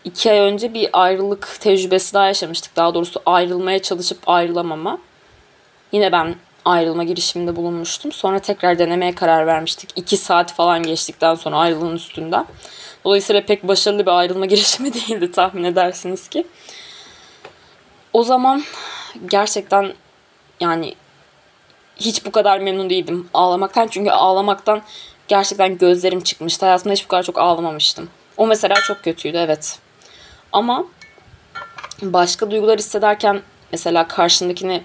iki 0.05 0.31
ay 0.31 0.39
önce 0.39 0.75
bir 0.75 0.89
ayrılık 0.93 1.57
tecrübesi 1.61 2.15
daha 2.15 2.27
yaşamıştık. 2.27 2.77
Daha 2.77 2.95
doğrusu 2.95 3.23
ayrılmaya 3.27 3.83
çalışıp 3.83 4.19
ayrılamama. 4.27 4.99
Yine 5.93 6.13
ben 6.13 6.35
ayrılma 6.69 7.05
girişiminde 7.05 7.57
bulunmuştum. 7.57 8.13
Sonra 8.13 8.39
tekrar 8.39 8.79
denemeye 8.79 9.15
karar 9.15 9.47
vermiştik. 9.47 9.91
2 9.97 10.17
saat 10.17 10.55
falan 10.55 10.83
geçtikten 10.83 11.35
sonra 11.35 11.57
ayrılığın 11.57 11.97
üstünden. 11.97 12.47
Dolayısıyla 13.05 13.45
pek 13.47 13.69
başarılı 13.69 14.07
bir 14.07 14.19
ayrılma 14.19 14.47
girişimi 14.53 14.95
değildi 14.95 15.31
tahmin 15.31 15.65
edersiniz 15.65 16.29
ki. 16.29 16.47
O 18.13 18.23
zaman 18.23 18.65
gerçekten 19.27 19.93
yani 20.61 20.95
hiç 21.97 22.27
bu 22.27 22.33
kadar 22.33 22.59
memnun 22.59 22.91
değildim 22.91 23.29
ağlamaktan. 23.35 23.89
Çünkü 23.91 24.11
ağlamaktan 24.11 24.83
gerçekten 25.29 25.79
gözlerim 25.79 26.21
çıkmıştı. 26.21 26.67
Hayatımda 26.67 26.95
hiç 26.95 27.05
bu 27.05 27.09
kadar 27.09 27.23
çok 27.23 27.39
ağlamamıştım. 27.39 28.11
O 28.37 28.47
mesela 28.47 28.75
çok 28.75 29.03
kötüydü 29.05 29.37
evet. 29.37 29.79
Ama 30.53 30.85
başka 32.03 32.51
duygular 32.51 32.79
hissederken 32.79 33.43
mesela 33.73 34.09
karşındakini 34.09 34.83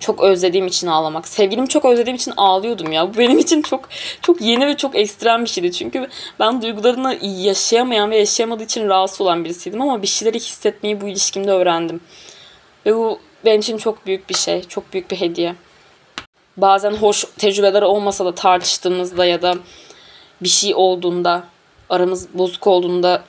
çok 0.00 0.20
özlediğim 0.20 0.66
için 0.66 0.86
ağlamak. 0.86 1.28
Sevgilimi 1.28 1.68
çok 1.68 1.84
özlediğim 1.84 2.16
için 2.16 2.32
ağlıyordum 2.36 2.92
ya. 2.92 3.14
Bu 3.14 3.18
benim 3.18 3.38
için 3.38 3.62
çok 3.62 3.88
çok 4.22 4.40
yeni 4.40 4.66
ve 4.66 4.76
çok 4.76 4.96
ekstrem 4.96 5.44
bir 5.44 5.48
şeydi. 5.48 5.72
Çünkü 5.72 6.08
ben 6.40 6.62
duygularını 6.62 7.18
yaşayamayan 7.22 8.10
ve 8.10 8.18
yaşayamadığı 8.18 8.62
için 8.62 8.88
rahatsız 8.88 9.20
olan 9.20 9.44
birisiydim 9.44 9.82
ama 9.82 10.02
bir 10.02 10.06
şeyleri 10.06 10.36
hissetmeyi 10.36 11.00
bu 11.00 11.08
ilişkimde 11.08 11.50
öğrendim. 11.50 12.00
Ve 12.86 12.96
bu 12.96 13.18
benim 13.44 13.60
için 13.60 13.78
çok 13.78 14.06
büyük 14.06 14.30
bir 14.30 14.34
şey. 14.34 14.62
Çok 14.62 14.92
büyük 14.92 15.10
bir 15.10 15.20
hediye. 15.20 15.54
Bazen 16.56 16.92
hoş 16.92 17.24
tecrübeler 17.38 17.82
olmasa 17.82 18.24
da 18.24 18.34
tartıştığımızda 18.34 19.24
ya 19.24 19.42
da 19.42 19.54
bir 20.42 20.48
şey 20.48 20.74
olduğunda, 20.74 21.44
aramız 21.88 22.28
bozuk 22.34 22.66
olduğunda 22.66 23.22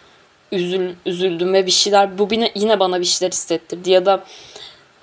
üzül, 0.52 0.94
üzüldüm 1.06 1.54
ve 1.54 1.66
bir 1.66 1.72
şeyler 1.72 2.18
bu 2.18 2.28
yine 2.56 2.80
bana 2.80 3.00
bir 3.00 3.06
şeyler 3.06 3.32
hissettirdi 3.32 3.92
ya 3.92 4.06
da 4.06 4.24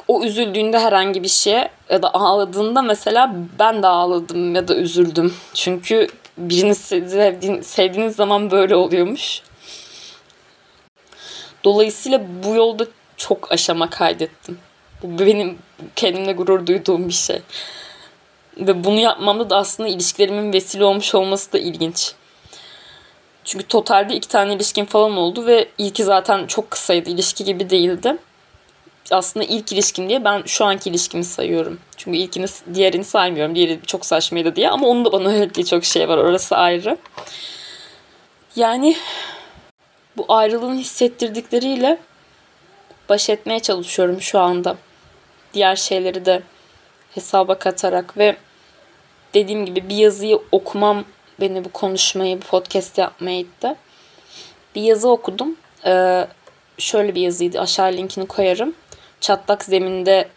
o 0.08 0.25
üzüldüğünde 0.25 0.78
herhangi 0.78 1.23
bir 1.23 1.28
şeye 1.28 1.70
ya 1.90 2.02
da 2.02 2.14
ağladığında 2.14 2.82
mesela 2.82 3.34
ben 3.58 3.82
de 3.82 3.87
ağladım 3.87 4.54
ya 4.54 4.68
da 4.68 4.76
üzüldüm. 4.76 5.34
Çünkü 5.54 6.08
birini 6.38 6.75
sevdiğin, 6.75 7.61
sevdiğiniz 7.61 8.16
zaman 8.16 8.50
böyle 8.50 8.76
oluyormuş. 8.76 9.42
Dolayısıyla 11.64 12.23
bu 12.44 12.54
yolda 12.54 12.87
çok 13.16 13.52
aşama 13.52 13.90
kaydettim. 13.90 14.58
Bu 15.02 15.18
benim 15.18 15.58
kendimle 15.96 16.32
gurur 16.32 16.66
duyduğum 16.66 17.08
bir 17.08 17.12
şey. 17.12 17.40
Ve 18.56 18.84
bunu 18.84 19.00
yapmamda 19.00 19.50
da 19.50 19.56
aslında 19.56 19.88
ilişkilerimin 19.88 20.52
vesile 20.52 20.84
olmuş 20.84 21.14
olması 21.14 21.52
da 21.52 21.58
ilginç. 21.58 22.14
Çünkü 23.44 23.66
totalde 23.66 24.14
iki 24.14 24.28
tane 24.28 24.54
ilişkim 24.54 24.87
falan 24.87 25.16
oldu 25.16 25.46
ve 25.46 25.68
ilki 25.78 26.04
zaten 26.04 26.46
çok 26.46 26.70
kısaydı. 26.70 27.11
İlişki 27.11 27.44
gibi 27.44 27.70
değildi. 27.70 28.16
Aslında 29.11 29.46
ilk 29.46 29.73
ilişkim 29.73 30.08
diye 30.08 30.25
ben 30.25 30.42
şu 30.46 30.64
anki 30.64 30.90
ilişkimi 30.90 31.25
sayıyorum. 31.25 31.80
Çünkü 31.96 32.18
ilkini, 32.18 32.46
diğerini 32.75 33.04
saymıyorum. 33.04 33.54
Diğeri 33.54 33.80
çok 33.87 34.06
saçmaydı 34.06 34.56
diye. 34.56 34.70
Ama 34.70 34.87
onun 34.87 35.04
da 35.04 35.12
bana 35.12 35.28
öğrettiği 35.32 35.66
çok 35.66 35.84
şey 35.84 36.08
var. 36.08 36.18
Orası 36.18 36.56
ayrı. 36.56 36.96
Yani 38.56 38.96
bu 40.16 40.25
ayrılığın 40.28 40.78
hissettirdikleriyle 40.78 41.99
baş 43.08 43.30
etmeye 43.30 43.61
çalışıyorum 43.61 44.20
şu 44.20 44.40
anda. 44.40 44.76
Diğer 45.54 45.76
şeyleri 45.76 46.26
de 46.26 46.42
hesaba 47.14 47.58
katarak 47.58 48.18
ve 48.18 48.37
dediğim 49.34 49.66
gibi 49.66 49.88
bir 49.88 49.96
yazıyı 49.96 50.38
okumam 50.52 51.04
beni 51.40 51.64
bu 51.64 51.68
konuşmayı, 51.68 52.37
bu 52.37 52.46
podcast 52.46 52.99
yapmaya 52.99 53.38
itti. 53.38 53.75
Bir 54.75 54.82
yazı 54.82 55.08
okudum. 55.08 55.56
Ee, 55.87 56.26
şöyle 56.78 57.14
bir 57.14 57.20
yazıydı. 57.20 57.61
Aşağı 57.61 57.92
linkini 57.92 58.26
koyarım. 58.26 58.75
Çatlak 59.24 59.64
zeminde 59.64 60.28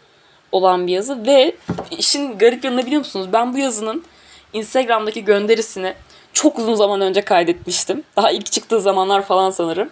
olan 0.52 0.86
bir 0.86 0.92
yazı 0.92 1.26
ve 1.26 1.56
işin 1.98 2.38
garip 2.38 2.64
yanını 2.64 2.86
biliyor 2.86 2.98
musunuz? 2.98 3.28
Ben 3.32 3.54
bu 3.54 3.58
yazının 3.58 4.04
Instagram'daki 4.52 5.24
gönderisini 5.24 5.94
çok 6.32 6.58
uzun 6.58 6.74
zaman 6.74 7.00
önce 7.00 7.22
kaydetmiştim. 7.22 8.04
Daha 8.16 8.30
ilk 8.30 8.52
çıktığı 8.52 8.80
zamanlar 8.80 9.22
falan 9.22 9.50
sanırım. 9.50 9.90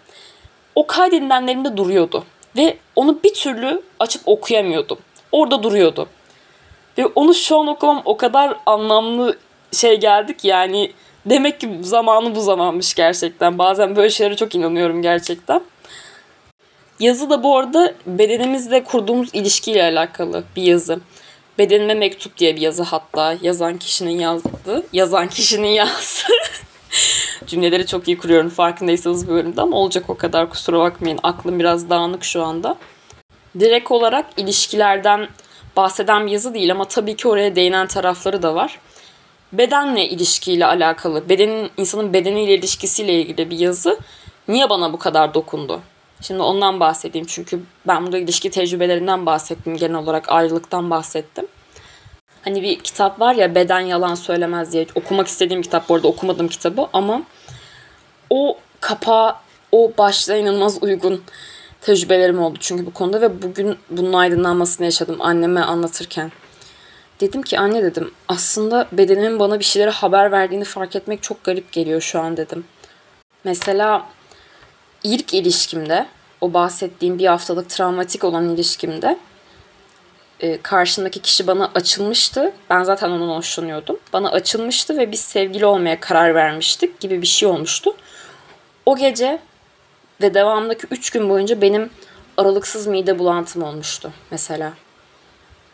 O 0.74 0.86
kaydedilenlerimde 0.86 1.76
duruyordu. 1.76 2.24
Ve 2.56 2.76
onu 2.96 3.22
bir 3.24 3.34
türlü 3.34 3.82
açıp 4.00 4.22
okuyamıyordum. 4.26 4.98
Orada 5.32 5.62
duruyordu. 5.62 6.08
Ve 6.98 7.06
onu 7.06 7.34
şu 7.34 7.58
an 7.58 7.66
okumam 7.66 8.02
o 8.04 8.16
kadar 8.16 8.56
anlamlı 8.66 9.38
şey 9.72 10.00
geldi 10.00 10.36
ki 10.36 10.48
yani 10.48 10.92
demek 11.26 11.60
ki 11.60 11.78
zamanı 11.80 12.34
bu 12.34 12.40
zamanmış 12.40 12.94
gerçekten. 12.94 13.58
Bazen 13.58 13.96
böyle 13.96 14.10
şeylere 14.10 14.36
çok 14.36 14.54
inanıyorum 14.54 15.02
gerçekten. 15.02 15.60
Yazı 17.00 17.30
da 17.30 17.42
bu 17.42 17.56
arada 17.56 17.94
bedenimizle 18.06 18.84
kurduğumuz 18.84 19.28
ilişkiyle 19.32 19.82
alakalı 19.82 20.44
bir 20.56 20.62
yazı. 20.62 21.00
Bedenime 21.58 21.94
mektup 21.94 22.38
diye 22.38 22.56
bir 22.56 22.60
yazı 22.60 22.82
hatta 22.82 23.36
yazan 23.42 23.78
kişinin 23.78 24.18
yazdığı. 24.18 24.86
Yazan 24.92 25.28
kişinin 25.28 25.68
yazdığı. 25.68 26.32
Cümleleri 27.46 27.86
çok 27.86 28.08
iyi 28.08 28.18
kuruyorum 28.18 28.48
farkındaysanız 28.50 29.28
bu 29.28 29.30
bölümde 29.30 29.60
ama 29.60 29.76
olacak 29.76 30.10
o 30.10 30.16
kadar 30.16 30.50
kusura 30.50 30.78
bakmayın. 30.78 31.18
Aklım 31.22 31.58
biraz 31.58 31.90
dağınık 31.90 32.24
şu 32.24 32.42
anda. 32.42 32.76
Direkt 33.60 33.90
olarak 33.90 34.26
ilişkilerden 34.36 35.28
bahseden 35.76 36.26
bir 36.26 36.32
yazı 36.32 36.54
değil 36.54 36.72
ama 36.72 36.84
tabii 36.84 37.16
ki 37.16 37.28
oraya 37.28 37.56
değinen 37.56 37.86
tarafları 37.86 38.42
da 38.42 38.54
var. 38.54 38.80
Bedenle 39.52 40.08
ilişkiyle 40.08 40.66
alakalı, 40.66 41.28
bedenin 41.28 41.70
insanın 41.76 42.12
bedeniyle 42.12 42.54
ilişkisiyle 42.54 43.20
ilgili 43.20 43.50
bir 43.50 43.58
yazı. 43.58 43.98
Niye 44.48 44.70
bana 44.70 44.92
bu 44.92 44.98
kadar 44.98 45.34
dokundu? 45.34 45.80
Şimdi 46.20 46.42
ondan 46.42 46.80
bahsedeyim 46.80 47.26
çünkü 47.26 47.61
ben 47.87 48.02
burada 48.02 48.18
ilişki 48.18 48.50
tecrübelerinden 48.50 49.26
bahsettim 49.26 49.76
genel 49.76 49.96
olarak 49.96 50.28
ayrılıktan 50.28 50.90
bahsettim. 50.90 51.46
Hani 52.42 52.62
bir 52.62 52.78
kitap 52.78 53.20
var 53.20 53.35
ya 53.35 53.54
Beden 53.54 53.80
Yalan 53.80 54.14
Söylemez 54.14 54.73
diye 54.73 54.87
okumak 54.94 55.26
istediğim 55.26 55.62
kitap 55.62 55.88
bu 55.88 55.94
arada 55.94 56.08
okumadım 56.08 56.49
kitabı 56.49 56.87
ama 56.92 57.23
o 58.30 58.58
kapağı 58.80 59.35
o 59.73 59.92
başta 59.99 60.37
inanılmaz 60.37 60.82
uygun 60.82 61.23
tecrübelerim 61.80 62.38
oldu 62.38 62.58
çünkü 62.61 62.87
bu 62.87 62.92
konuda 62.92 63.20
ve 63.20 63.42
bugün 63.42 63.78
bunun 63.90 64.12
aydınlanmasını 64.12 64.85
yaşadım 64.85 65.16
anneme 65.20 65.61
anlatırken. 65.61 66.32
Dedim 67.20 67.42
ki 67.42 67.58
anne 67.58 67.82
dedim 67.82 68.11
aslında 68.28 68.88
bedenimin 68.92 69.38
bana 69.38 69.58
bir 69.58 69.64
şeylere 69.64 69.90
haber 69.90 70.32
verdiğini 70.32 70.64
fark 70.64 70.96
etmek 70.96 71.23
çok 71.23 71.44
garip 71.44 71.73
geliyor 71.73 72.00
şu 72.00 72.20
an 72.20 72.37
dedim. 72.37 72.64
Mesela 73.44 74.06
ilk 75.06 75.34
ilişkimde 75.34 76.06
o 76.40 76.54
bahsettiğim 76.54 77.18
bir 77.18 77.26
haftalık 77.26 77.70
travmatik 77.70 78.25
olan 78.25 78.48
ilişkimde 78.48 79.18
e, 80.40 80.62
karşımdaki 80.62 81.22
kişi 81.22 81.46
bana 81.46 81.70
açılmıştı. 81.75 82.52
Ben 82.70 82.82
zaten 82.82 83.10
ondan 83.10 83.36
hoşlanıyordum. 83.36 83.98
Bana 84.12 84.30
açılmıştı 84.30 84.98
ve 84.98 85.12
biz 85.12 85.20
sevgili 85.20 85.66
olmaya 85.66 86.00
karar 86.00 86.34
vermiştik 86.34 87.00
gibi 87.00 87.22
bir 87.22 87.26
şey 87.26 87.48
olmuştu. 87.48 87.96
O 88.86 88.96
gece 88.96 89.38
ve 90.22 90.34
devamındaki 90.34 90.86
3 90.90 91.10
gün 91.10 91.28
boyunca 91.28 91.60
benim 91.60 91.90
aralıksız 92.36 92.86
mide 92.86 93.18
bulantım 93.18 93.62
olmuştu 93.62 94.12
mesela. 94.30 94.72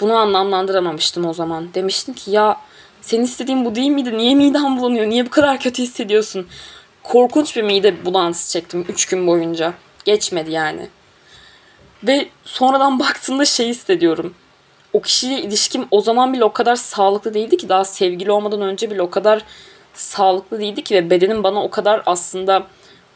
Bunu 0.01 0.17
anlamlandıramamıştım 0.17 1.27
o 1.27 1.33
zaman. 1.33 1.75
Demiştim 1.75 2.15
ki 2.15 2.31
ya 2.31 2.57
senin 3.01 3.25
istediğin 3.25 3.65
bu 3.65 3.75
değil 3.75 3.91
miydi? 3.91 4.19
Niye 4.19 4.35
miden 4.35 4.79
bulanıyor? 4.79 5.07
Niye 5.07 5.27
bu 5.27 5.31
kadar 5.31 5.61
kötü 5.61 5.83
hissediyorsun? 5.83 6.47
Korkunç 7.03 7.57
bir 7.57 7.63
mide 7.63 8.05
bulantısı 8.05 8.53
çektim 8.53 8.85
3 8.89 9.07
gün 9.07 9.27
boyunca. 9.27 9.75
Geçmedi 10.05 10.51
yani. 10.51 10.89
Ve 12.03 12.29
sonradan 12.45 12.99
baktığımda 12.99 13.45
şey 13.45 13.69
hissediyorum. 13.69 14.35
O 14.93 15.01
kişiyle 15.01 15.41
ilişkim 15.41 15.87
o 15.91 16.01
zaman 16.01 16.33
bile 16.33 16.45
o 16.45 16.53
kadar 16.53 16.77
sağlıklı 16.77 17.35
değildi 17.35 17.57
ki 17.57 17.69
daha 17.69 17.85
sevgili 17.85 18.33
olmadan 18.33 18.61
önce 18.61 18.91
bile 18.91 19.03
o 19.03 19.11
kadar 19.11 19.45
sağlıklı 19.95 20.61
değildi 20.61 20.85
ki 20.85 20.95
ve 20.95 21.11
bedenim 21.11 21.43
bana 21.43 21.63
o 21.63 21.71
kadar 21.71 22.03
aslında 22.07 22.67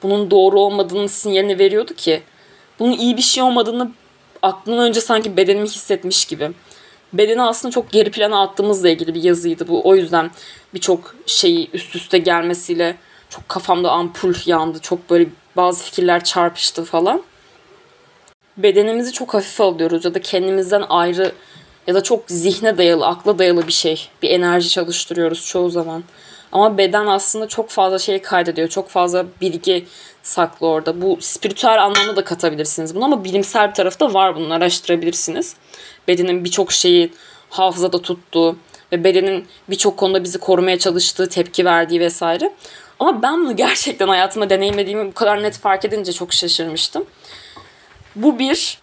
bunun 0.02 0.30
doğru 0.30 0.60
olmadığını 0.60 1.08
sinyalini 1.08 1.58
veriyordu 1.58 1.94
ki 1.94 2.22
bunun 2.78 2.92
iyi 2.92 3.16
bir 3.16 3.22
şey 3.22 3.42
olmadığını 3.42 3.92
aklımdan 4.42 4.84
önce 4.84 5.00
sanki 5.00 5.36
bedenimi 5.36 5.66
hissetmiş 5.66 6.24
gibi. 6.24 6.50
Bedeni 7.12 7.42
aslında 7.42 7.72
çok 7.72 7.92
geri 7.92 8.10
plana 8.10 8.42
attığımızla 8.42 8.88
ilgili 8.88 9.14
bir 9.14 9.22
yazıydı 9.22 9.68
bu. 9.68 9.88
O 9.88 9.94
yüzden 9.94 10.30
birçok 10.74 11.14
şeyi 11.26 11.70
üst 11.72 11.96
üste 11.96 12.18
gelmesiyle 12.18 12.96
çok 13.30 13.48
kafamda 13.48 13.90
ampul 13.90 14.34
yandı. 14.46 14.78
Çok 14.78 15.10
böyle 15.10 15.28
bazı 15.56 15.84
fikirler 15.84 16.24
çarpıştı 16.24 16.84
falan. 16.84 17.22
Bedenimizi 18.56 19.12
çok 19.12 19.34
hafife 19.34 19.64
alıyoruz 19.64 20.04
ya 20.04 20.14
da 20.14 20.20
kendimizden 20.20 20.84
ayrı 20.88 21.32
ya 21.86 21.94
da 21.94 22.02
çok 22.02 22.24
zihne 22.26 22.78
dayalı, 22.78 23.06
akla 23.06 23.38
dayalı 23.38 23.66
bir 23.66 23.72
şey. 23.72 24.08
Bir 24.22 24.30
enerji 24.30 24.68
çalıştırıyoruz 24.68 25.46
çoğu 25.46 25.70
zaman. 25.70 26.04
Ama 26.52 26.78
beden 26.78 27.06
aslında 27.06 27.48
çok 27.48 27.70
fazla 27.70 27.98
şey 27.98 28.22
kaydediyor. 28.22 28.68
Çok 28.68 28.88
fazla 28.88 29.26
bilgi 29.40 29.86
saklı 30.22 30.66
orada. 30.66 31.02
Bu 31.02 31.18
spiritüel 31.20 31.84
anlamda 31.84 32.16
da 32.16 32.24
katabilirsiniz 32.24 32.94
bunu 32.94 33.04
ama 33.04 33.24
bilimsel 33.24 33.68
bir 33.68 33.74
tarafı 33.74 34.00
da 34.00 34.14
var 34.14 34.36
bunun 34.36 34.50
araştırabilirsiniz. 34.50 35.56
Bedenin 36.08 36.44
birçok 36.44 36.72
şeyi 36.72 37.12
hafızada 37.50 38.02
tuttuğu 38.02 38.56
ve 38.92 39.04
bedenin 39.04 39.46
birçok 39.70 39.96
konuda 39.96 40.24
bizi 40.24 40.38
korumaya 40.38 40.78
çalıştığı, 40.78 41.28
tepki 41.28 41.64
verdiği 41.64 42.00
vesaire. 42.00 42.52
Ama 43.00 43.22
ben 43.22 43.44
bunu 43.44 43.56
gerçekten 43.56 44.08
hayatımda 44.08 44.50
deneyimlediğimi 44.50 45.06
bu 45.06 45.14
kadar 45.14 45.42
net 45.42 45.58
fark 45.58 45.84
edince 45.84 46.12
çok 46.12 46.32
şaşırmıştım. 46.32 47.06
Bu 48.16 48.38
bir 48.38 48.78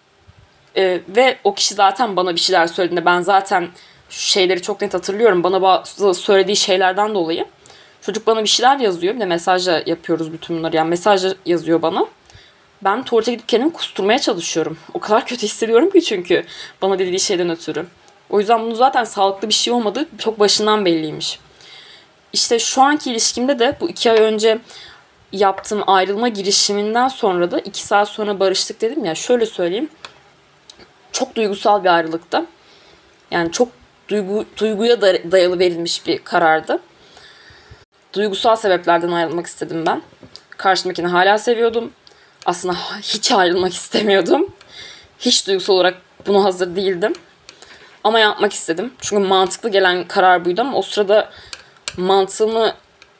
e, 0.76 1.00
ve 1.08 1.38
o 1.44 1.54
kişi 1.54 1.74
zaten 1.74 2.16
bana 2.16 2.34
bir 2.34 2.40
şeyler 2.40 2.66
söylediğinde 2.66 3.04
ben 3.04 3.20
zaten 3.20 3.68
şeyleri 4.08 4.62
çok 4.62 4.80
net 4.80 4.94
hatırlıyorum. 4.94 5.42
Bana 5.42 5.84
söylediği 6.14 6.56
şeylerden 6.56 7.14
dolayı. 7.14 7.46
Çocuk 8.00 8.26
bana 8.26 8.42
bir 8.42 8.48
şeyler 8.48 8.78
yazıyor. 8.78 9.14
Bir 9.14 9.20
de 9.20 9.24
mesajla 9.24 9.82
yapıyoruz 9.86 10.32
bütün 10.32 10.58
bunları. 10.58 10.76
Yani 10.76 10.88
mesaj 10.88 11.24
yazıyor 11.46 11.82
bana. 11.82 12.06
Ben 12.84 13.04
tuvalete 13.04 13.32
gidip 13.32 13.48
kendimi 13.48 13.72
kusturmaya 13.72 14.18
çalışıyorum. 14.18 14.78
O 14.94 15.00
kadar 15.00 15.26
kötü 15.26 15.42
hissediyorum 15.42 15.90
ki 15.90 16.02
çünkü 16.02 16.44
bana 16.82 16.98
dediği 16.98 17.20
şeyden 17.20 17.50
ötürü. 17.50 17.86
O 18.30 18.40
yüzden 18.40 18.62
bunun 18.62 18.74
zaten 18.74 19.04
sağlıklı 19.04 19.48
bir 19.48 19.54
şey 19.54 19.72
olmadığı 19.72 20.08
çok 20.18 20.40
başından 20.40 20.84
belliymiş. 20.84 21.38
İşte 22.34 22.58
şu 22.58 22.82
anki 22.82 23.10
ilişkimde 23.10 23.58
de 23.58 23.76
bu 23.80 23.88
iki 23.90 24.10
ay 24.10 24.18
önce 24.18 24.58
yaptığım 25.32 25.82
ayrılma 25.86 26.28
girişiminden 26.28 27.08
sonra 27.08 27.50
da 27.50 27.60
iki 27.60 27.82
saat 27.82 28.08
sonra 28.08 28.40
barıştık 28.40 28.80
dedim 28.80 29.04
ya 29.04 29.14
şöyle 29.14 29.46
söyleyeyim. 29.46 29.88
Çok 31.12 31.34
duygusal 31.34 31.84
bir 31.84 31.88
ayrılıktı. 31.88 32.46
Yani 33.30 33.52
çok 33.52 33.68
duygu, 34.08 34.44
duyguya 34.56 35.00
dayalı 35.02 35.58
verilmiş 35.58 36.06
bir 36.06 36.18
karardı. 36.18 36.78
Duygusal 38.12 38.56
sebeplerden 38.56 39.12
ayrılmak 39.12 39.46
istedim 39.46 39.86
ben. 39.86 40.02
Karşımdakini 40.50 41.06
hala 41.06 41.38
seviyordum. 41.38 41.92
Aslında 42.46 42.74
hiç 43.02 43.32
ayrılmak 43.32 43.72
istemiyordum. 43.72 44.54
Hiç 45.18 45.46
duygusal 45.46 45.74
olarak 45.74 45.96
buna 46.26 46.44
hazır 46.44 46.76
değildim. 46.76 47.12
Ama 48.04 48.18
yapmak 48.18 48.52
istedim. 48.52 48.92
Çünkü 49.00 49.22
mantıklı 49.22 49.68
gelen 49.68 50.08
karar 50.08 50.44
buydu 50.44 50.60
ama 50.60 50.78
o 50.78 50.82
sırada 50.82 51.30
mantığımı 51.96 52.74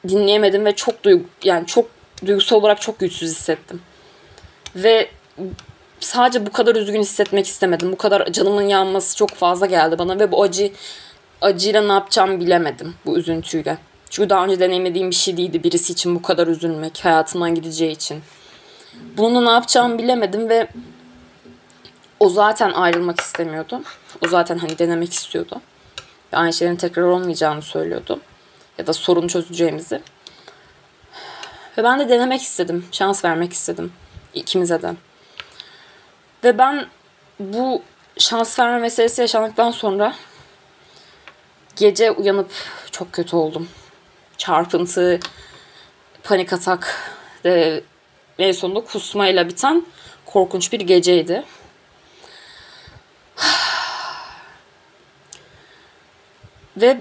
dinleyemedim 0.09 0.65
ve 0.65 0.77
çok 0.77 1.05
duygu 1.05 1.25
yani 1.45 1.67
çok 1.67 1.87
duygusal 2.27 2.57
olarak 2.57 2.81
çok 2.81 2.99
güçsüz 2.99 3.31
hissettim. 3.31 3.83
Ve 4.77 5.09
sadece 6.01 6.47
bu 6.47 6.53
kadar 6.53 6.77
üzgün 6.77 7.01
hissetmek 7.01 7.47
istemedim. 7.47 7.93
Bu 7.93 7.97
kadar 7.97 8.33
canımın 8.33 8.63
yanması 8.63 9.17
çok 9.17 9.31
fazla 9.31 9.67
geldi 9.67 9.99
bana 9.99 10.19
ve 10.19 10.33
bu 10.33 10.43
acı 10.43 10.73
acıyla 11.41 11.83
ne 11.83 11.93
yapacağımı 11.93 12.41
bilemedim 12.41 12.95
bu 13.07 13.19
üzüntüyle. 13.19 13.79
Çünkü 14.11 14.31
daha 14.31 14.45
önce 14.45 14.61
deneyimlediğim 14.61 15.11
bir 15.11 15.15
şey 15.15 15.37
değildi 15.37 15.65
birisi 15.65 15.93
için 15.93 16.15
bu 16.15 16.23
kadar 16.23 16.47
üzülmek, 16.47 17.05
hayatından 17.05 17.55
gideceği 17.55 17.91
için. 17.91 18.23
Bunu 19.17 19.45
ne 19.45 19.51
yapacağımı 19.51 19.99
bilemedim 19.99 20.49
ve 20.49 20.69
o 22.21 22.29
zaten 22.29 22.73
ayrılmak 22.73 23.21
istemiyordu. 23.21 23.83
O 24.25 24.29
zaten 24.29 24.59
hani 24.59 24.79
denemek 24.79 25.13
istiyordu. 25.13 25.61
Ve 26.33 26.37
aynı 26.37 26.53
şeylerin 26.53 26.77
tekrar 26.77 27.03
olmayacağını 27.03 27.63
söylüyordu. 27.63 28.21
Ya 28.79 28.87
da 28.87 28.93
sorun 28.93 29.29
çözeceğimizi. 29.29 30.03
Ve 31.79 31.85
ben 31.85 32.01
de 32.01 32.09
denemek 32.09 32.43
istedim. 32.43 32.87
Şans 32.93 33.25
vermek 33.25 33.53
istedim. 33.53 33.93
ikimize 34.35 34.83
de. 34.83 34.95
Ve 36.45 36.59
ben 36.59 36.87
bu 37.41 37.83
şans 38.19 38.59
verme 38.59 38.79
meselesi 38.79 39.21
yaşandıktan 39.21 39.71
sonra 39.71 40.15
gece 41.77 42.11
uyanıp 42.11 42.51
çok 42.91 43.13
kötü 43.13 43.37
oldum. 43.37 43.69
Çarpıntı, 44.39 45.21
panik 46.23 46.53
atak 46.53 47.13
ve 47.45 47.83
en 48.39 48.53
sonunda 48.53 48.81
kusmayla 48.81 49.49
biten 49.49 49.87
korkunç 50.27 50.73
bir 50.73 50.81
geceydi. 50.81 51.45
Ve 56.77 56.99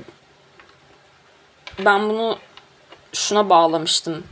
ben 1.80 2.10
bunu 2.10 2.38
şuna 3.13 3.50
bağlamıştım. 3.50 4.24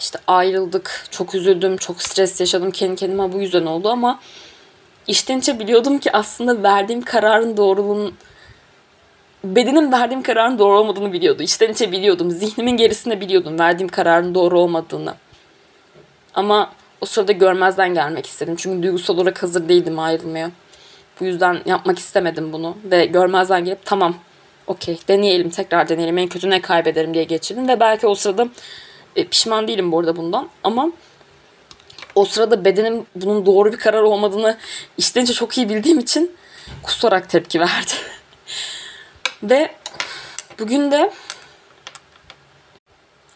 İşte 0.00 0.18
ayrıldık, 0.26 1.06
çok 1.10 1.34
üzüldüm, 1.34 1.76
çok 1.76 2.02
stres 2.02 2.40
yaşadım 2.40 2.70
kendi 2.70 2.96
kendime 2.96 3.32
bu 3.32 3.40
yüzden 3.40 3.66
oldu 3.66 3.88
ama 3.88 4.20
içten 5.06 5.38
içe 5.38 5.58
biliyordum 5.58 5.98
ki 5.98 6.12
aslında 6.12 6.62
verdiğim 6.62 7.02
kararın 7.02 7.56
doğruluğunun 7.56 8.14
bedenim 9.44 9.92
verdiğim 9.92 10.22
kararın 10.22 10.58
doğru 10.58 10.78
olmadığını 10.78 11.12
biliyordu. 11.12 11.42
İçten 11.42 11.72
içe 11.72 11.92
biliyordum. 11.92 12.30
Zihnimin 12.30 12.76
gerisinde 12.76 13.20
biliyordum 13.20 13.58
verdiğim 13.58 13.88
kararın 13.88 14.34
doğru 14.34 14.58
olmadığını. 14.60 15.14
Ama 16.34 16.72
o 17.00 17.06
sırada 17.06 17.32
görmezden 17.32 17.94
gelmek 17.94 18.26
istedim. 18.26 18.54
Çünkü 18.58 18.82
duygusal 18.82 19.14
olarak 19.14 19.42
hazır 19.42 19.68
değildim 19.68 19.98
ayrılmaya. 19.98 20.50
Bu 21.20 21.24
yüzden 21.24 21.60
yapmak 21.66 21.98
istemedim 21.98 22.52
bunu. 22.52 22.76
Ve 22.84 23.06
görmezden 23.06 23.64
gelip 23.64 23.84
tamam 23.84 24.14
okey 24.66 24.98
deneyelim 25.08 25.50
tekrar 25.50 25.88
deneyelim 25.88 26.18
en 26.18 26.28
kötü 26.28 26.50
ne 26.50 26.60
kaybederim 26.60 27.14
diye 27.14 27.24
geçirdim. 27.24 27.68
Ve 27.68 27.80
belki 27.80 28.06
o 28.06 28.14
sırada 28.14 28.48
e, 29.16 29.24
pişman 29.24 29.68
değilim 29.68 29.92
bu 29.92 29.98
arada 30.00 30.16
bundan 30.16 30.48
ama 30.62 30.90
o 32.14 32.24
sırada 32.24 32.64
bedenim 32.64 33.06
bunun 33.14 33.46
doğru 33.46 33.72
bir 33.72 33.78
karar 33.78 34.02
olmadığını 34.02 34.58
içten 34.98 35.24
çok 35.24 35.58
iyi 35.58 35.68
bildiğim 35.68 35.98
için 35.98 36.36
kusarak 36.82 37.30
tepki 37.30 37.60
verdi. 37.60 37.92
Ve 39.42 39.70
bugün 40.58 40.90
de 40.90 41.10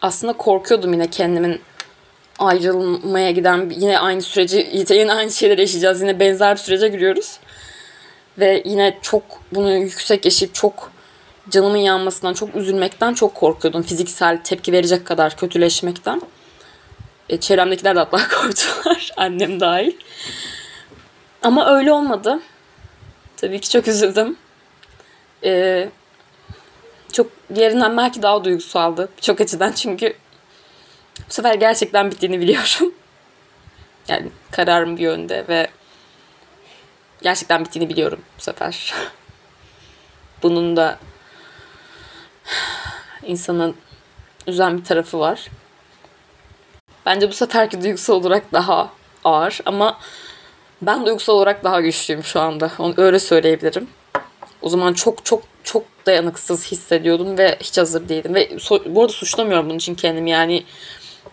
aslında 0.03 0.33
korkuyordum 0.33 0.93
yine 0.93 1.11
kendimin 1.11 1.61
ayrılmaya 2.39 3.31
giden 3.31 3.71
yine 3.77 3.99
aynı 3.99 4.23
süreci 4.23 4.71
yine 4.73 5.13
aynı 5.13 5.31
şeyler 5.31 5.59
yaşayacağız. 5.59 6.01
Yine 6.01 6.21
benzer 6.21 6.57
bir 6.57 6.61
sürece 6.61 6.89
giriyoruz. 6.89 7.39
Ve 8.39 8.63
yine 8.65 8.99
çok 9.03 9.23
bunu 9.53 9.77
yüksek 9.77 10.25
yaşayıp 10.25 10.55
çok 10.55 10.91
canımın 11.51 11.77
yanmasından, 11.77 12.35
çok 12.35 12.57
üzülmekten 12.57 13.15
çok 13.15 13.35
korkuyordum. 13.35 13.83
Fiziksel 13.83 14.43
tepki 14.45 14.73
verecek 14.73 15.07
kadar 15.07 15.37
kötüleşmekten. 15.37 16.23
E, 17.29 17.41
çevremdekiler 17.41 17.97
de 17.97 17.99
hatta 17.99 18.29
korktular. 18.43 19.11
Annem 19.17 19.61
dahil. 19.61 19.93
Ama 21.43 21.77
öyle 21.77 21.93
olmadı. 21.93 22.41
Tabii 23.37 23.61
ki 23.61 23.71
çok 23.71 23.89
üzüldüm. 23.89 24.37
E, 25.45 25.89
çok 27.13 27.31
yerinden 27.55 27.97
belki 27.97 28.23
daha 28.23 28.45
duygusaldı. 28.45 29.09
Çok 29.21 29.41
açıdan 29.41 29.73
çünkü 29.73 30.17
bu 31.29 31.33
sefer 31.33 31.55
gerçekten 31.55 32.11
bittiğini 32.11 32.41
biliyorum. 32.41 32.95
Yani 34.09 34.29
kararım 34.51 34.97
bir 34.97 35.03
yönde 35.03 35.45
ve 35.49 35.69
gerçekten 37.23 37.65
bittiğini 37.65 37.89
biliyorum 37.89 38.21
bu 38.39 38.43
sefer. 38.43 38.95
Bunun 40.43 40.77
da 40.77 40.99
insanın 43.23 43.75
üzen 44.47 44.79
bir 44.79 44.85
tarafı 44.85 45.19
var. 45.19 45.49
Bence 47.07 47.29
bu 47.29 47.33
seferki 47.33 47.83
duygusal 47.83 48.15
olarak 48.15 48.53
daha 48.53 48.91
ağır 49.25 49.61
ama 49.67 49.99
ben 50.83 51.07
duygusal 51.07 51.35
olarak 51.35 51.65
daha 51.65 51.81
güçlüyüm 51.81 52.25
şu 52.25 52.41
anda. 52.41 52.71
Onu 52.79 52.95
öyle 52.97 53.19
söyleyebilirim. 53.19 53.89
O 54.63 54.69
zaman 54.69 54.93
çok 54.93 55.25
çok 55.25 55.43
çok 55.65 55.85
dayanıksız 56.07 56.73
hissediyordum 56.73 57.39
ve 57.39 57.57
hiç 57.61 57.79
hazır 57.79 58.09
değildim. 58.09 58.35
Ve 58.35 58.47
so- 58.47 58.95
bu 58.95 59.01
arada 59.01 59.13
suçlamıyorum 59.13 59.67
bunun 59.67 59.79
için 59.79 59.95
kendimi 59.95 60.31
yani 60.31 60.65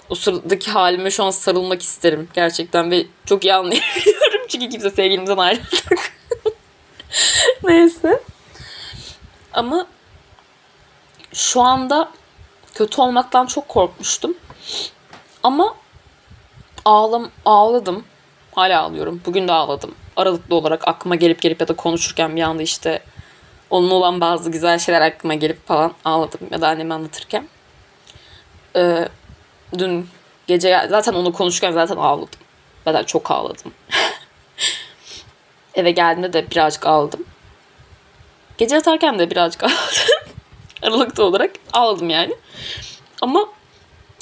o 0.10 0.16
sıradaki 0.16 0.72
halime 0.72 1.12
şu 1.12 1.24
an 1.24 1.30
sarılmak 1.30 1.82
isterim 1.82 2.30
gerçekten 2.34 2.92
ve 2.92 3.06
çok 3.26 3.46
iyi 3.46 3.54
anlayabiliyorum 3.54 4.42
çünkü 4.50 4.70
kimse 4.70 4.90
sevgilimden 4.90 5.38
ayrıldık. 5.38 6.14
Neyse. 7.64 8.20
Ama 9.54 9.88
şu 11.36 11.62
anda 11.62 12.12
kötü 12.74 13.02
olmaktan 13.02 13.46
çok 13.46 13.68
korkmuştum. 13.68 14.38
Ama 15.44 15.76
ağlam 16.86 17.30
ağladım. 17.46 18.04
Hala 18.56 18.82
ağlıyorum. 18.82 19.22
Bugün 19.26 19.48
de 19.48 19.52
ağladım. 19.52 19.96
Aralıklı 20.16 20.56
olarak 20.56 20.88
aklıma 20.88 21.16
gelip 21.16 21.42
gelip 21.42 21.62
ya 21.62 21.68
da 21.68 21.76
konuşurken 21.76 22.36
bir 22.36 22.42
anda 22.42 22.64
işte 22.64 23.04
onun 23.70 23.92
olan 23.92 24.22
bazı 24.22 24.52
güzel 24.52 24.80
şeyler 24.80 25.02
aklıma 25.02 25.34
gelip 25.34 25.68
falan 25.68 25.94
ağladım 26.06 26.40
ya 26.52 26.62
da 26.62 26.68
anneme 26.68 26.94
anlatırken. 26.94 27.48
Ee, 28.76 29.10
dün 29.78 30.10
gece 30.48 30.88
zaten 30.90 31.14
onu 31.14 31.34
konuşurken 31.34 31.72
zaten 31.72 31.98
ağladım. 31.98 32.40
Ben 32.86 33.04
çok 33.04 33.32
ağladım. 33.32 33.74
Eve 35.76 35.92
geldiğimde 35.92 36.34
de 36.34 36.52
birazcık 36.52 36.86
ağladım. 36.86 37.26
Gece 38.58 38.76
yatarken 38.76 39.20
de 39.20 39.32
birazcık 39.32 39.64
ağladım. 39.64 40.15
Aralıkta 40.86 41.24
olarak 41.24 41.52
ağladım 41.74 42.10
yani. 42.10 42.36
Ama 43.22 43.50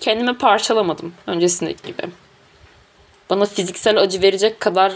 kendimi 0.02 0.38
parçalamadım 0.38 1.13
öncesindeki 1.28 1.88
gibi. 1.88 2.04
Bana 3.30 3.45
fiziksel 3.45 3.97
acı 3.97 4.21
verecek 4.21 4.60
kadar 4.60 4.93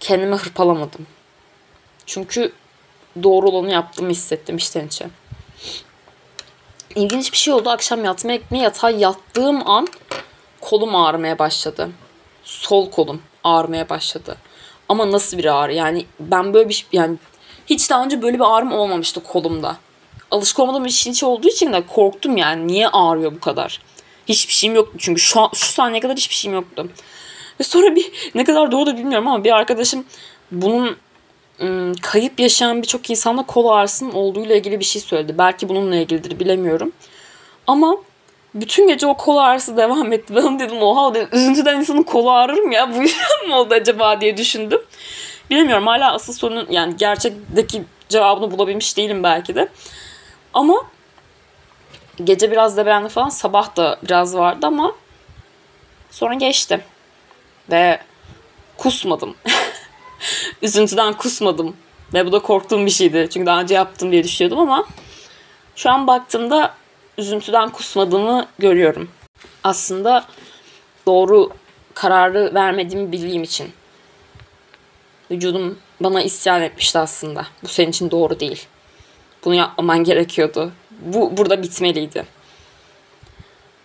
kendimi 0.00 0.36
hırpalamadım. 0.36 1.06
Çünkü 2.06 2.52
doğru 3.22 3.48
olanı 3.48 3.72
yaptığımı 3.72 4.10
hissettim 4.10 4.56
içten 4.56 4.86
içe. 4.86 5.06
İlginç 6.94 7.32
bir 7.32 7.38
şey 7.38 7.54
oldu. 7.54 7.70
Akşam 7.70 8.04
yatmaya 8.04 8.36
gitmeye 8.36 8.64
yatağa 8.64 8.90
yattığım 8.90 9.70
an 9.70 9.88
kolum 10.60 10.96
ağrımaya 10.96 11.38
başladı. 11.38 11.90
Sol 12.44 12.90
kolum 12.90 13.22
ağrımaya 13.44 13.88
başladı. 13.88 14.36
Ama 14.88 15.12
nasıl 15.12 15.38
bir 15.38 15.44
ağrı? 15.44 15.72
Yani 15.72 16.06
ben 16.20 16.54
böyle 16.54 16.68
bir 16.68 16.86
yani 16.92 17.16
hiç 17.66 17.90
daha 17.90 18.04
önce 18.04 18.22
böyle 18.22 18.38
bir 18.38 18.56
ağrım 18.56 18.72
olmamıştı 18.72 19.22
kolumda. 19.22 19.76
Alışık 20.30 20.58
olmadığım 20.58 20.84
bir 20.84 20.90
şey 20.90 21.28
olduğu 21.28 21.48
için 21.48 21.72
de 21.72 21.86
korktum 21.86 22.36
yani. 22.36 22.66
Niye 22.66 22.88
ağrıyor 22.88 23.34
bu 23.34 23.40
kadar? 23.40 23.80
Hiçbir 24.28 24.52
şeyim 24.52 24.76
yoktu 24.76 24.94
çünkü 24.98 25.20
şu, 25.20 25.40
an, 25.40 25.50
şu 25.54 25.66
saniye 25.66 26.00
kadar 26.00 26.16
hiçbir 26.16 26.34
şeyim 26.34 26.54
yoktu. 26.54 26.88
Ve 27.60 27.64
sonra 27.64 27.96
bir 27.96 28.30
ne 28.34 28.44
kadar 28.44 28.72
doğru 28.72 28.86
da 28.86 28.96
bilmiyorum 28.96 29.28
ama 29.28 29.44
bir 29.44 29.56
arkadaşım 29.56 30.04
bunun 30.52 30.96
kayıp 32.02 32.40
yaşayan 32.40 32.82
birçok 32.82 33.10
insanda 33.10 33.42
kol 33.42 33.66
ağrısının 33.68 34.12
olduğuyla 34.12 34.56
ilgili 34.56 34.80
bir 34.80 34.84
şey 34.84 35.02
söyledi. 35.02 35.38
Belki 35.38 35.68
bununla 35.68 35.96
ilgilidir 35.96 36.40
bilemiyorum. 36.40 36.92
Ama 37.66 37.96
bütün 38.54 38.88
gece 38.88 39.06
o 39.06 39.16
kol 39.16 39.36
ağrısı 39.36 39.76
devam 39.76 40.12
etti. 40.12 40.34
Ben 40.36 40.60
dedim 40.60 40.82
oha 40.82 41.14
dedim, 41.14 41.28
üzüntüden 41.32 41.76
insanın 41.76 42.02
kolu 42.02 42.30
ağrır 42.30 42.58
mı 42.58 42.74
ya? 42.74 42.94
Bu 42.94 43.02
yüzden 43.02 43.48
mi 43.48 43.54
oldu 43.54 43.74
acaba 43.74 44.20
diye 44.20 44.36
düşündüm. 44.36 44.80
Bilemiyorum 45.50 45.86
hala 45.86 46.12
asıl 46.14 46.32
sorunun 46.32 46.66
yani 46.70 46.96
gerçekteki 46.96 47.82
cevabını 48.08 48.50
bulabilmiş 48.50 48.96
değilim 48.96 49.22
belki 49.22 49.54
de. 49.54 49.68
Ama 50.54 50.86
gece 52.24 52.50
biraz 52.50 52.76
da 52.76 52.86
beğendi 52.86 53.08
falan 53.08 53.28
sabah 53.28 53.76
da 53.76 53.98
biraz 54.02 54.36
vardı 54.36 54.66
ama 54.66 54.94
sonra 56.10 56.34
geçti. 56.34 56.84
Ve 57.70 58.00
kusmadım. 58.76 59.34
Üzüntüden 60.62 61.12
kusmadım. 61.12 61.76
Ve 62.14 62.26
bu 62.26 62.32
da 62.32 62.38
korktuğum 62.38 62.86
bir 62.86 62.90
şeydi. 62.90 63.28
Çünkü 63.30 63.46
daha 63.46 63.60
önce 63.60 63.74
yaptım 63.74 64.12
diye 64.12 64.24
düşünüyordum 64.24 64.58
ama 64.58 64.86
şu 65.76 65.90
an 65.90 66.06
baktığımda 66.06 66.74
üzüntüden 67.18 67.70
kusmadığımı 67.70 68.46
görüyorum. 68.58 69.10
Aslında 69.64 70.24
doğru 71.06 71.50
kararı 71.94 72.54
vermediğimi 72.54 73.12
bildiğim 73.12 73.42
için. 73.42 73.72
Vücudum 75.30 75.78
bana 76.00 76.22
isyan 76.22 76.62
etmişti 76.62 76.98
aslında. 76.98 77.46
Bu 77.62 77.68
senin 77.68 77.90
için 77.90 78.10
doğru 78.10 78.40
değil. 78.40 78.66
Bunu 79.44 79.54
yapmaman 79.54 80.04
gerekiyordu. 80.04 80.72
Bu 81.00 81.36
burada 81.36 81.62
bitmeliydi. 81.62 82.26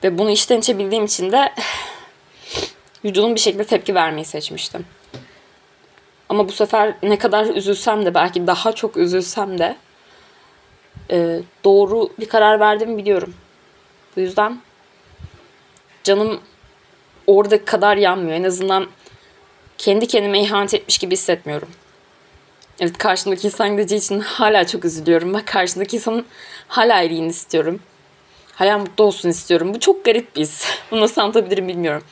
Ve 0.03 0.17
bunu 0.17 0.31
içten 0.31 0.59
içe 0.59 0.77
bildiğim 0.79 1.05
için 1.05 1.31
de 1.31 1.53
vücudum 3.05 3.35
bir 3.35 3.39
şekilde 3.39 3.63
tepki 3.63 3.95
vermeyi 3.95 4.25
seçmiştim. 4.25 4.85
Ama 6.29 6.47
bu 6.47 6.51
sefer 6.51 6.95
ne 7.03 7.17
kadar 7.17 7.45
üzülsem 7.45 8.05
de 8.05 8.13
belki 8.13 8.47
daha 8.47 8.71
çok 8.71 8.97
üzülsem 8.97 9.59
de 9.59 9.75
e, 11.11 11.39
doğru 11.63 12.09
bir 12.19 12.29
karar 12.29 12.59
verdiğimi 12.59 12.97
biliyorum. 12.97 13.33
Bu 14.15 14.21
yüzden 14.21 14.61
canım 16.03 16.41
orada 17.27 17.65
kadar 17.65 17.97
yanmıyor. 17.97 18.37
En 18.37 18.43
azından 18.43 18.87
kendi 19.77 20.07
kendime 20.07 20.41
ihanet 20.41 20.73
etmiş 20.73 20.97
gibi 20.97 21.13
hissetmiyorum. 21.13 21.69
Evet 22.79 22.97
karşımdaki 22.97 23.47
insan 23.47 23.71
gideceği 23.71 24.01
için 24.01 24.19
hala 24.19 24.67
çok 24.67 24.85
üzülüyorum. 24.85 25.33
Bak 25.33 25.47
karşımdaki 25.47 25.95
insanın 25.95 26.25
hala 26.67 27.01
iyiliğini 27.01 27.27
istiyorum. 27.27 27.79
Hala 28.55 28.77
mutlu 28.77 29.03
olsun 29.03 29.29
istiyorum. 29.29 29.73
Bu 29.73 29.79
çok 29.79 30.05
garip 30.05 30.35
bir 30.35 30.41
his. 30.41 30.65
Bunu 30.91 31.01
nasıl 31.01 31.21
anlatabilirim 31.21 31.67
bilmiyorum. 31.67 32.03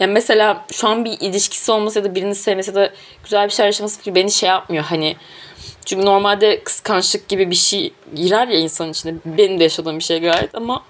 Yani 0.00 0.12
mesela 0.12 0.64
şu 0.72 0.88
an 0.88 1.04
bir 1.04 1.20
ilişkisi 1.20 1.72
olmasa 1.72 2.00
ya 2.00 2.04
da 2.04 2.14
birini 2.14 2.34
sevmesi 2.34 2.70
ya 2.70 2.74
da 2.74 2.92
güzel 3.24 3.46
bir 3.46 3.52
şey 3.52 3.66
yaşaması 3.66 3.98
fikri 3.98 4.14
beni 4.14 4.30
şey 4.30 4.48
yapmıyor. 4.48 4.84
Hani 4.84 5.16
çünkü 5.84 6.06
normalde 6.06 6.64
kıskançlık 6.64 7.28
gibi 7.28 7.50
bir 7.50 7.56
şey 7.56 7.92
girer 8.14 8.48
ya 8.48 8.58
insanın 8.58 8.90
içine. 8.90 9.14
Benim 9.24 9.60
de 9.60 9.62
yaşadığım 9.62 9.98
bir 9.98 10.04
şey 10.04 10.20
gayet 10.20 10.54
ama 10.54 10.84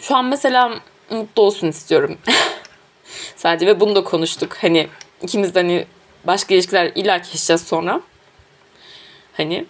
şu 0.00 0.16
an 0.16 0.24
mesela 0.24 0.80
mutlu 1.10 1.42
olsun 1.42 1.68
istiyorum. 1.68 2.18
Sadece 3.36 3.66
ve 3.66 3.80
bunu 3.80 3.96
da 3.96 4.04
konuştuk. 4.04 4.56
Hani 4.60 4.88
ikimiz 5.22 5.54
de 5.54 5.58
hani 5.58 5.86
başka 6.24 6.54
ilişkiler 6.54 6.92
illa 6.94 7.12
yaşayacağız 7.12 7.66
sonra. 7.66 8.00
Hani 9.36 9.66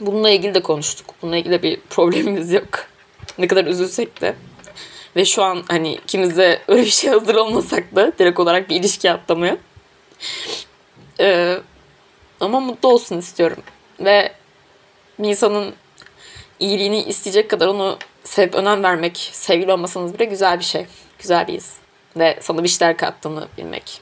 bununla 0.00 0.30
ilgili 0.30 0.54
de 0.54 0.62
konuştuk. 0.62 1.06
Bununla 1.22 1.36
ilgili 1.36 1.62
bir 1.62 1.80
problemimiz 1.90 2.52
yok. 2.52 2.86
Ne 3.38 3.46
kadar 3.46 3.64
üzülsek 3.64 4.20
de. 4.20 4.34
Ve 5.16 5.24
şu 5.24 5.42
an 5.42 5.64
hani 5.68 5.94
ikimiz 5.94 6.38
öyle 6.38 6.60
bir 6.68 6.90
şey 6.90 7.10
hazır 7.10 7.34
olmasak 7.34 7.96
da 7.96 8.12
direkt 8.18 8.40
olarak 8.40 8.70
bir 8.70 8.76
ilişki 8.76 9.10
atlamaya. 9.10 9.56
Ee, 11.20 11.58
ama 12.40 12.60
mutlu 12.60 12.88
olsun 12.88 13.18
istiyorum. 13.18 13.62
Ve 14.00 14.32
bir 15.18 15.28
insanın 15.28 15.74
iyiliğini 16.60 17.02
isteyecek 17.02 17.50
kadar 17.50 17.66
onu 17.66 17.98
sevip 18.24 18.54
önem 18.54 18.82
vermek, 18.82 19.30
sevgili 19.32 19.72
olmasanız 19.72 20.14
bile 20.14 20.24
güzel 20.24 20.58
bir 20.58 20.64
şey. 20.64 20.86
Güzel 21.18 21.46
bir 21.46 21.52
his. 21.52 21.76
Ve 22.16 22.38
sana 22.40 22.64
bir 22.64 22.68
şeyler 22.68 22.96
kattığını 22.96 23.48
bilmek. 23.58 24.00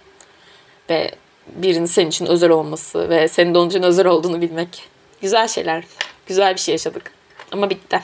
Ve 0.90 1.14
birinin 1.46 1.86
senin 1.86 2.08
için 2.08 2.26
özel 2.26 2.50
olması 2.50 3.08
ve 3.08 3.28
senin 3.28 3.54
de 3.54 3.58
onun 3.58 3.68
için 3.68 3.82
özel 3.82 4.06
olduğunu 4.06 4.40
bilmek. 4.40 4.88
Güzel 5.20 5.48
şeyler. 5.48 5.84
Güzel 6.26 6.54
bir 6.54 6.60
şey 6.60 6.72
yaşadık. 6.72 7.12
Ama 7.52 7.70
bitti. 7.70 8.00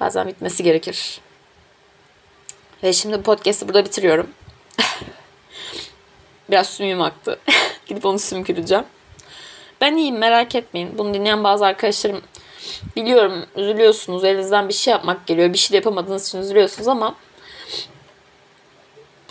Bazen 0.00 0.28
bitmesi 0.28 0.62
gerekir. 0.62 1.20
Ve 2.82 2.92
şimdi 2.92 3.22
podcast'ı 3.22 3.68
burada 3.68 3.84
bitiriyorum. 3.84 4.30
Biraz 6.50 6.68
sümüğüm 6.68 7.02
aktı. 7.02 7.38
Gidip 7.86 8.06
onu 8.06 8.18
sümküreceğim. 8.18 8.84
Ben 9.80 9.96
iyiyim 9.96 10.18
merak 10.18 10.54
etmeyin. 10.54 10.98
Bunu 10.98 11.14
dinleyen 11.14 11.44
bazı 11.44 11.66
arkadaşlarım 11.66 12.22
biliyorum 12.96 13.46
üzülüyorsunuz. 13.56 14.24
Elinizden 14.24 14.68
bir 14.68 14.74
şey 14.74 14.90
yapmak 14.90 15.26
geliyor. 15.26 15.52
Bir 15.52 15.58
şey 15.58 15.72
de 15.72 15.76
yapamadığınız 15.76 16.28
için 16.28 16.38
üzülüyorsunuz 16.38 16.88
ama 16.88 17.14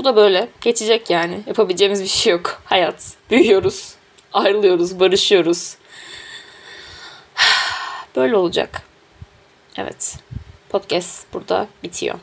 bu 0.02 0.06
da 0.06 0.16
böyle. 0.16 0.50
Geçecek 0.62 1.10
yani. 1.10 1.40
Yapabileceğimiz 1.48 2.04
bir 2.04 2.08
şey 2.08 2.32
yok. 2.32 2.62
Hayat. 2.66 3.14
Büyüyoruz. 3.32 3.96
Ayrılıyoruz. 4.34 5.00
Barışıyoruz. 5.00 5.76
Böyle 8.16 8.36
olacak. 8.36 8.82
Evet. 9.78 10.16
Podcast 10.70 11.34
burada 11.34 11.68
bitiyor. 11.84 12.16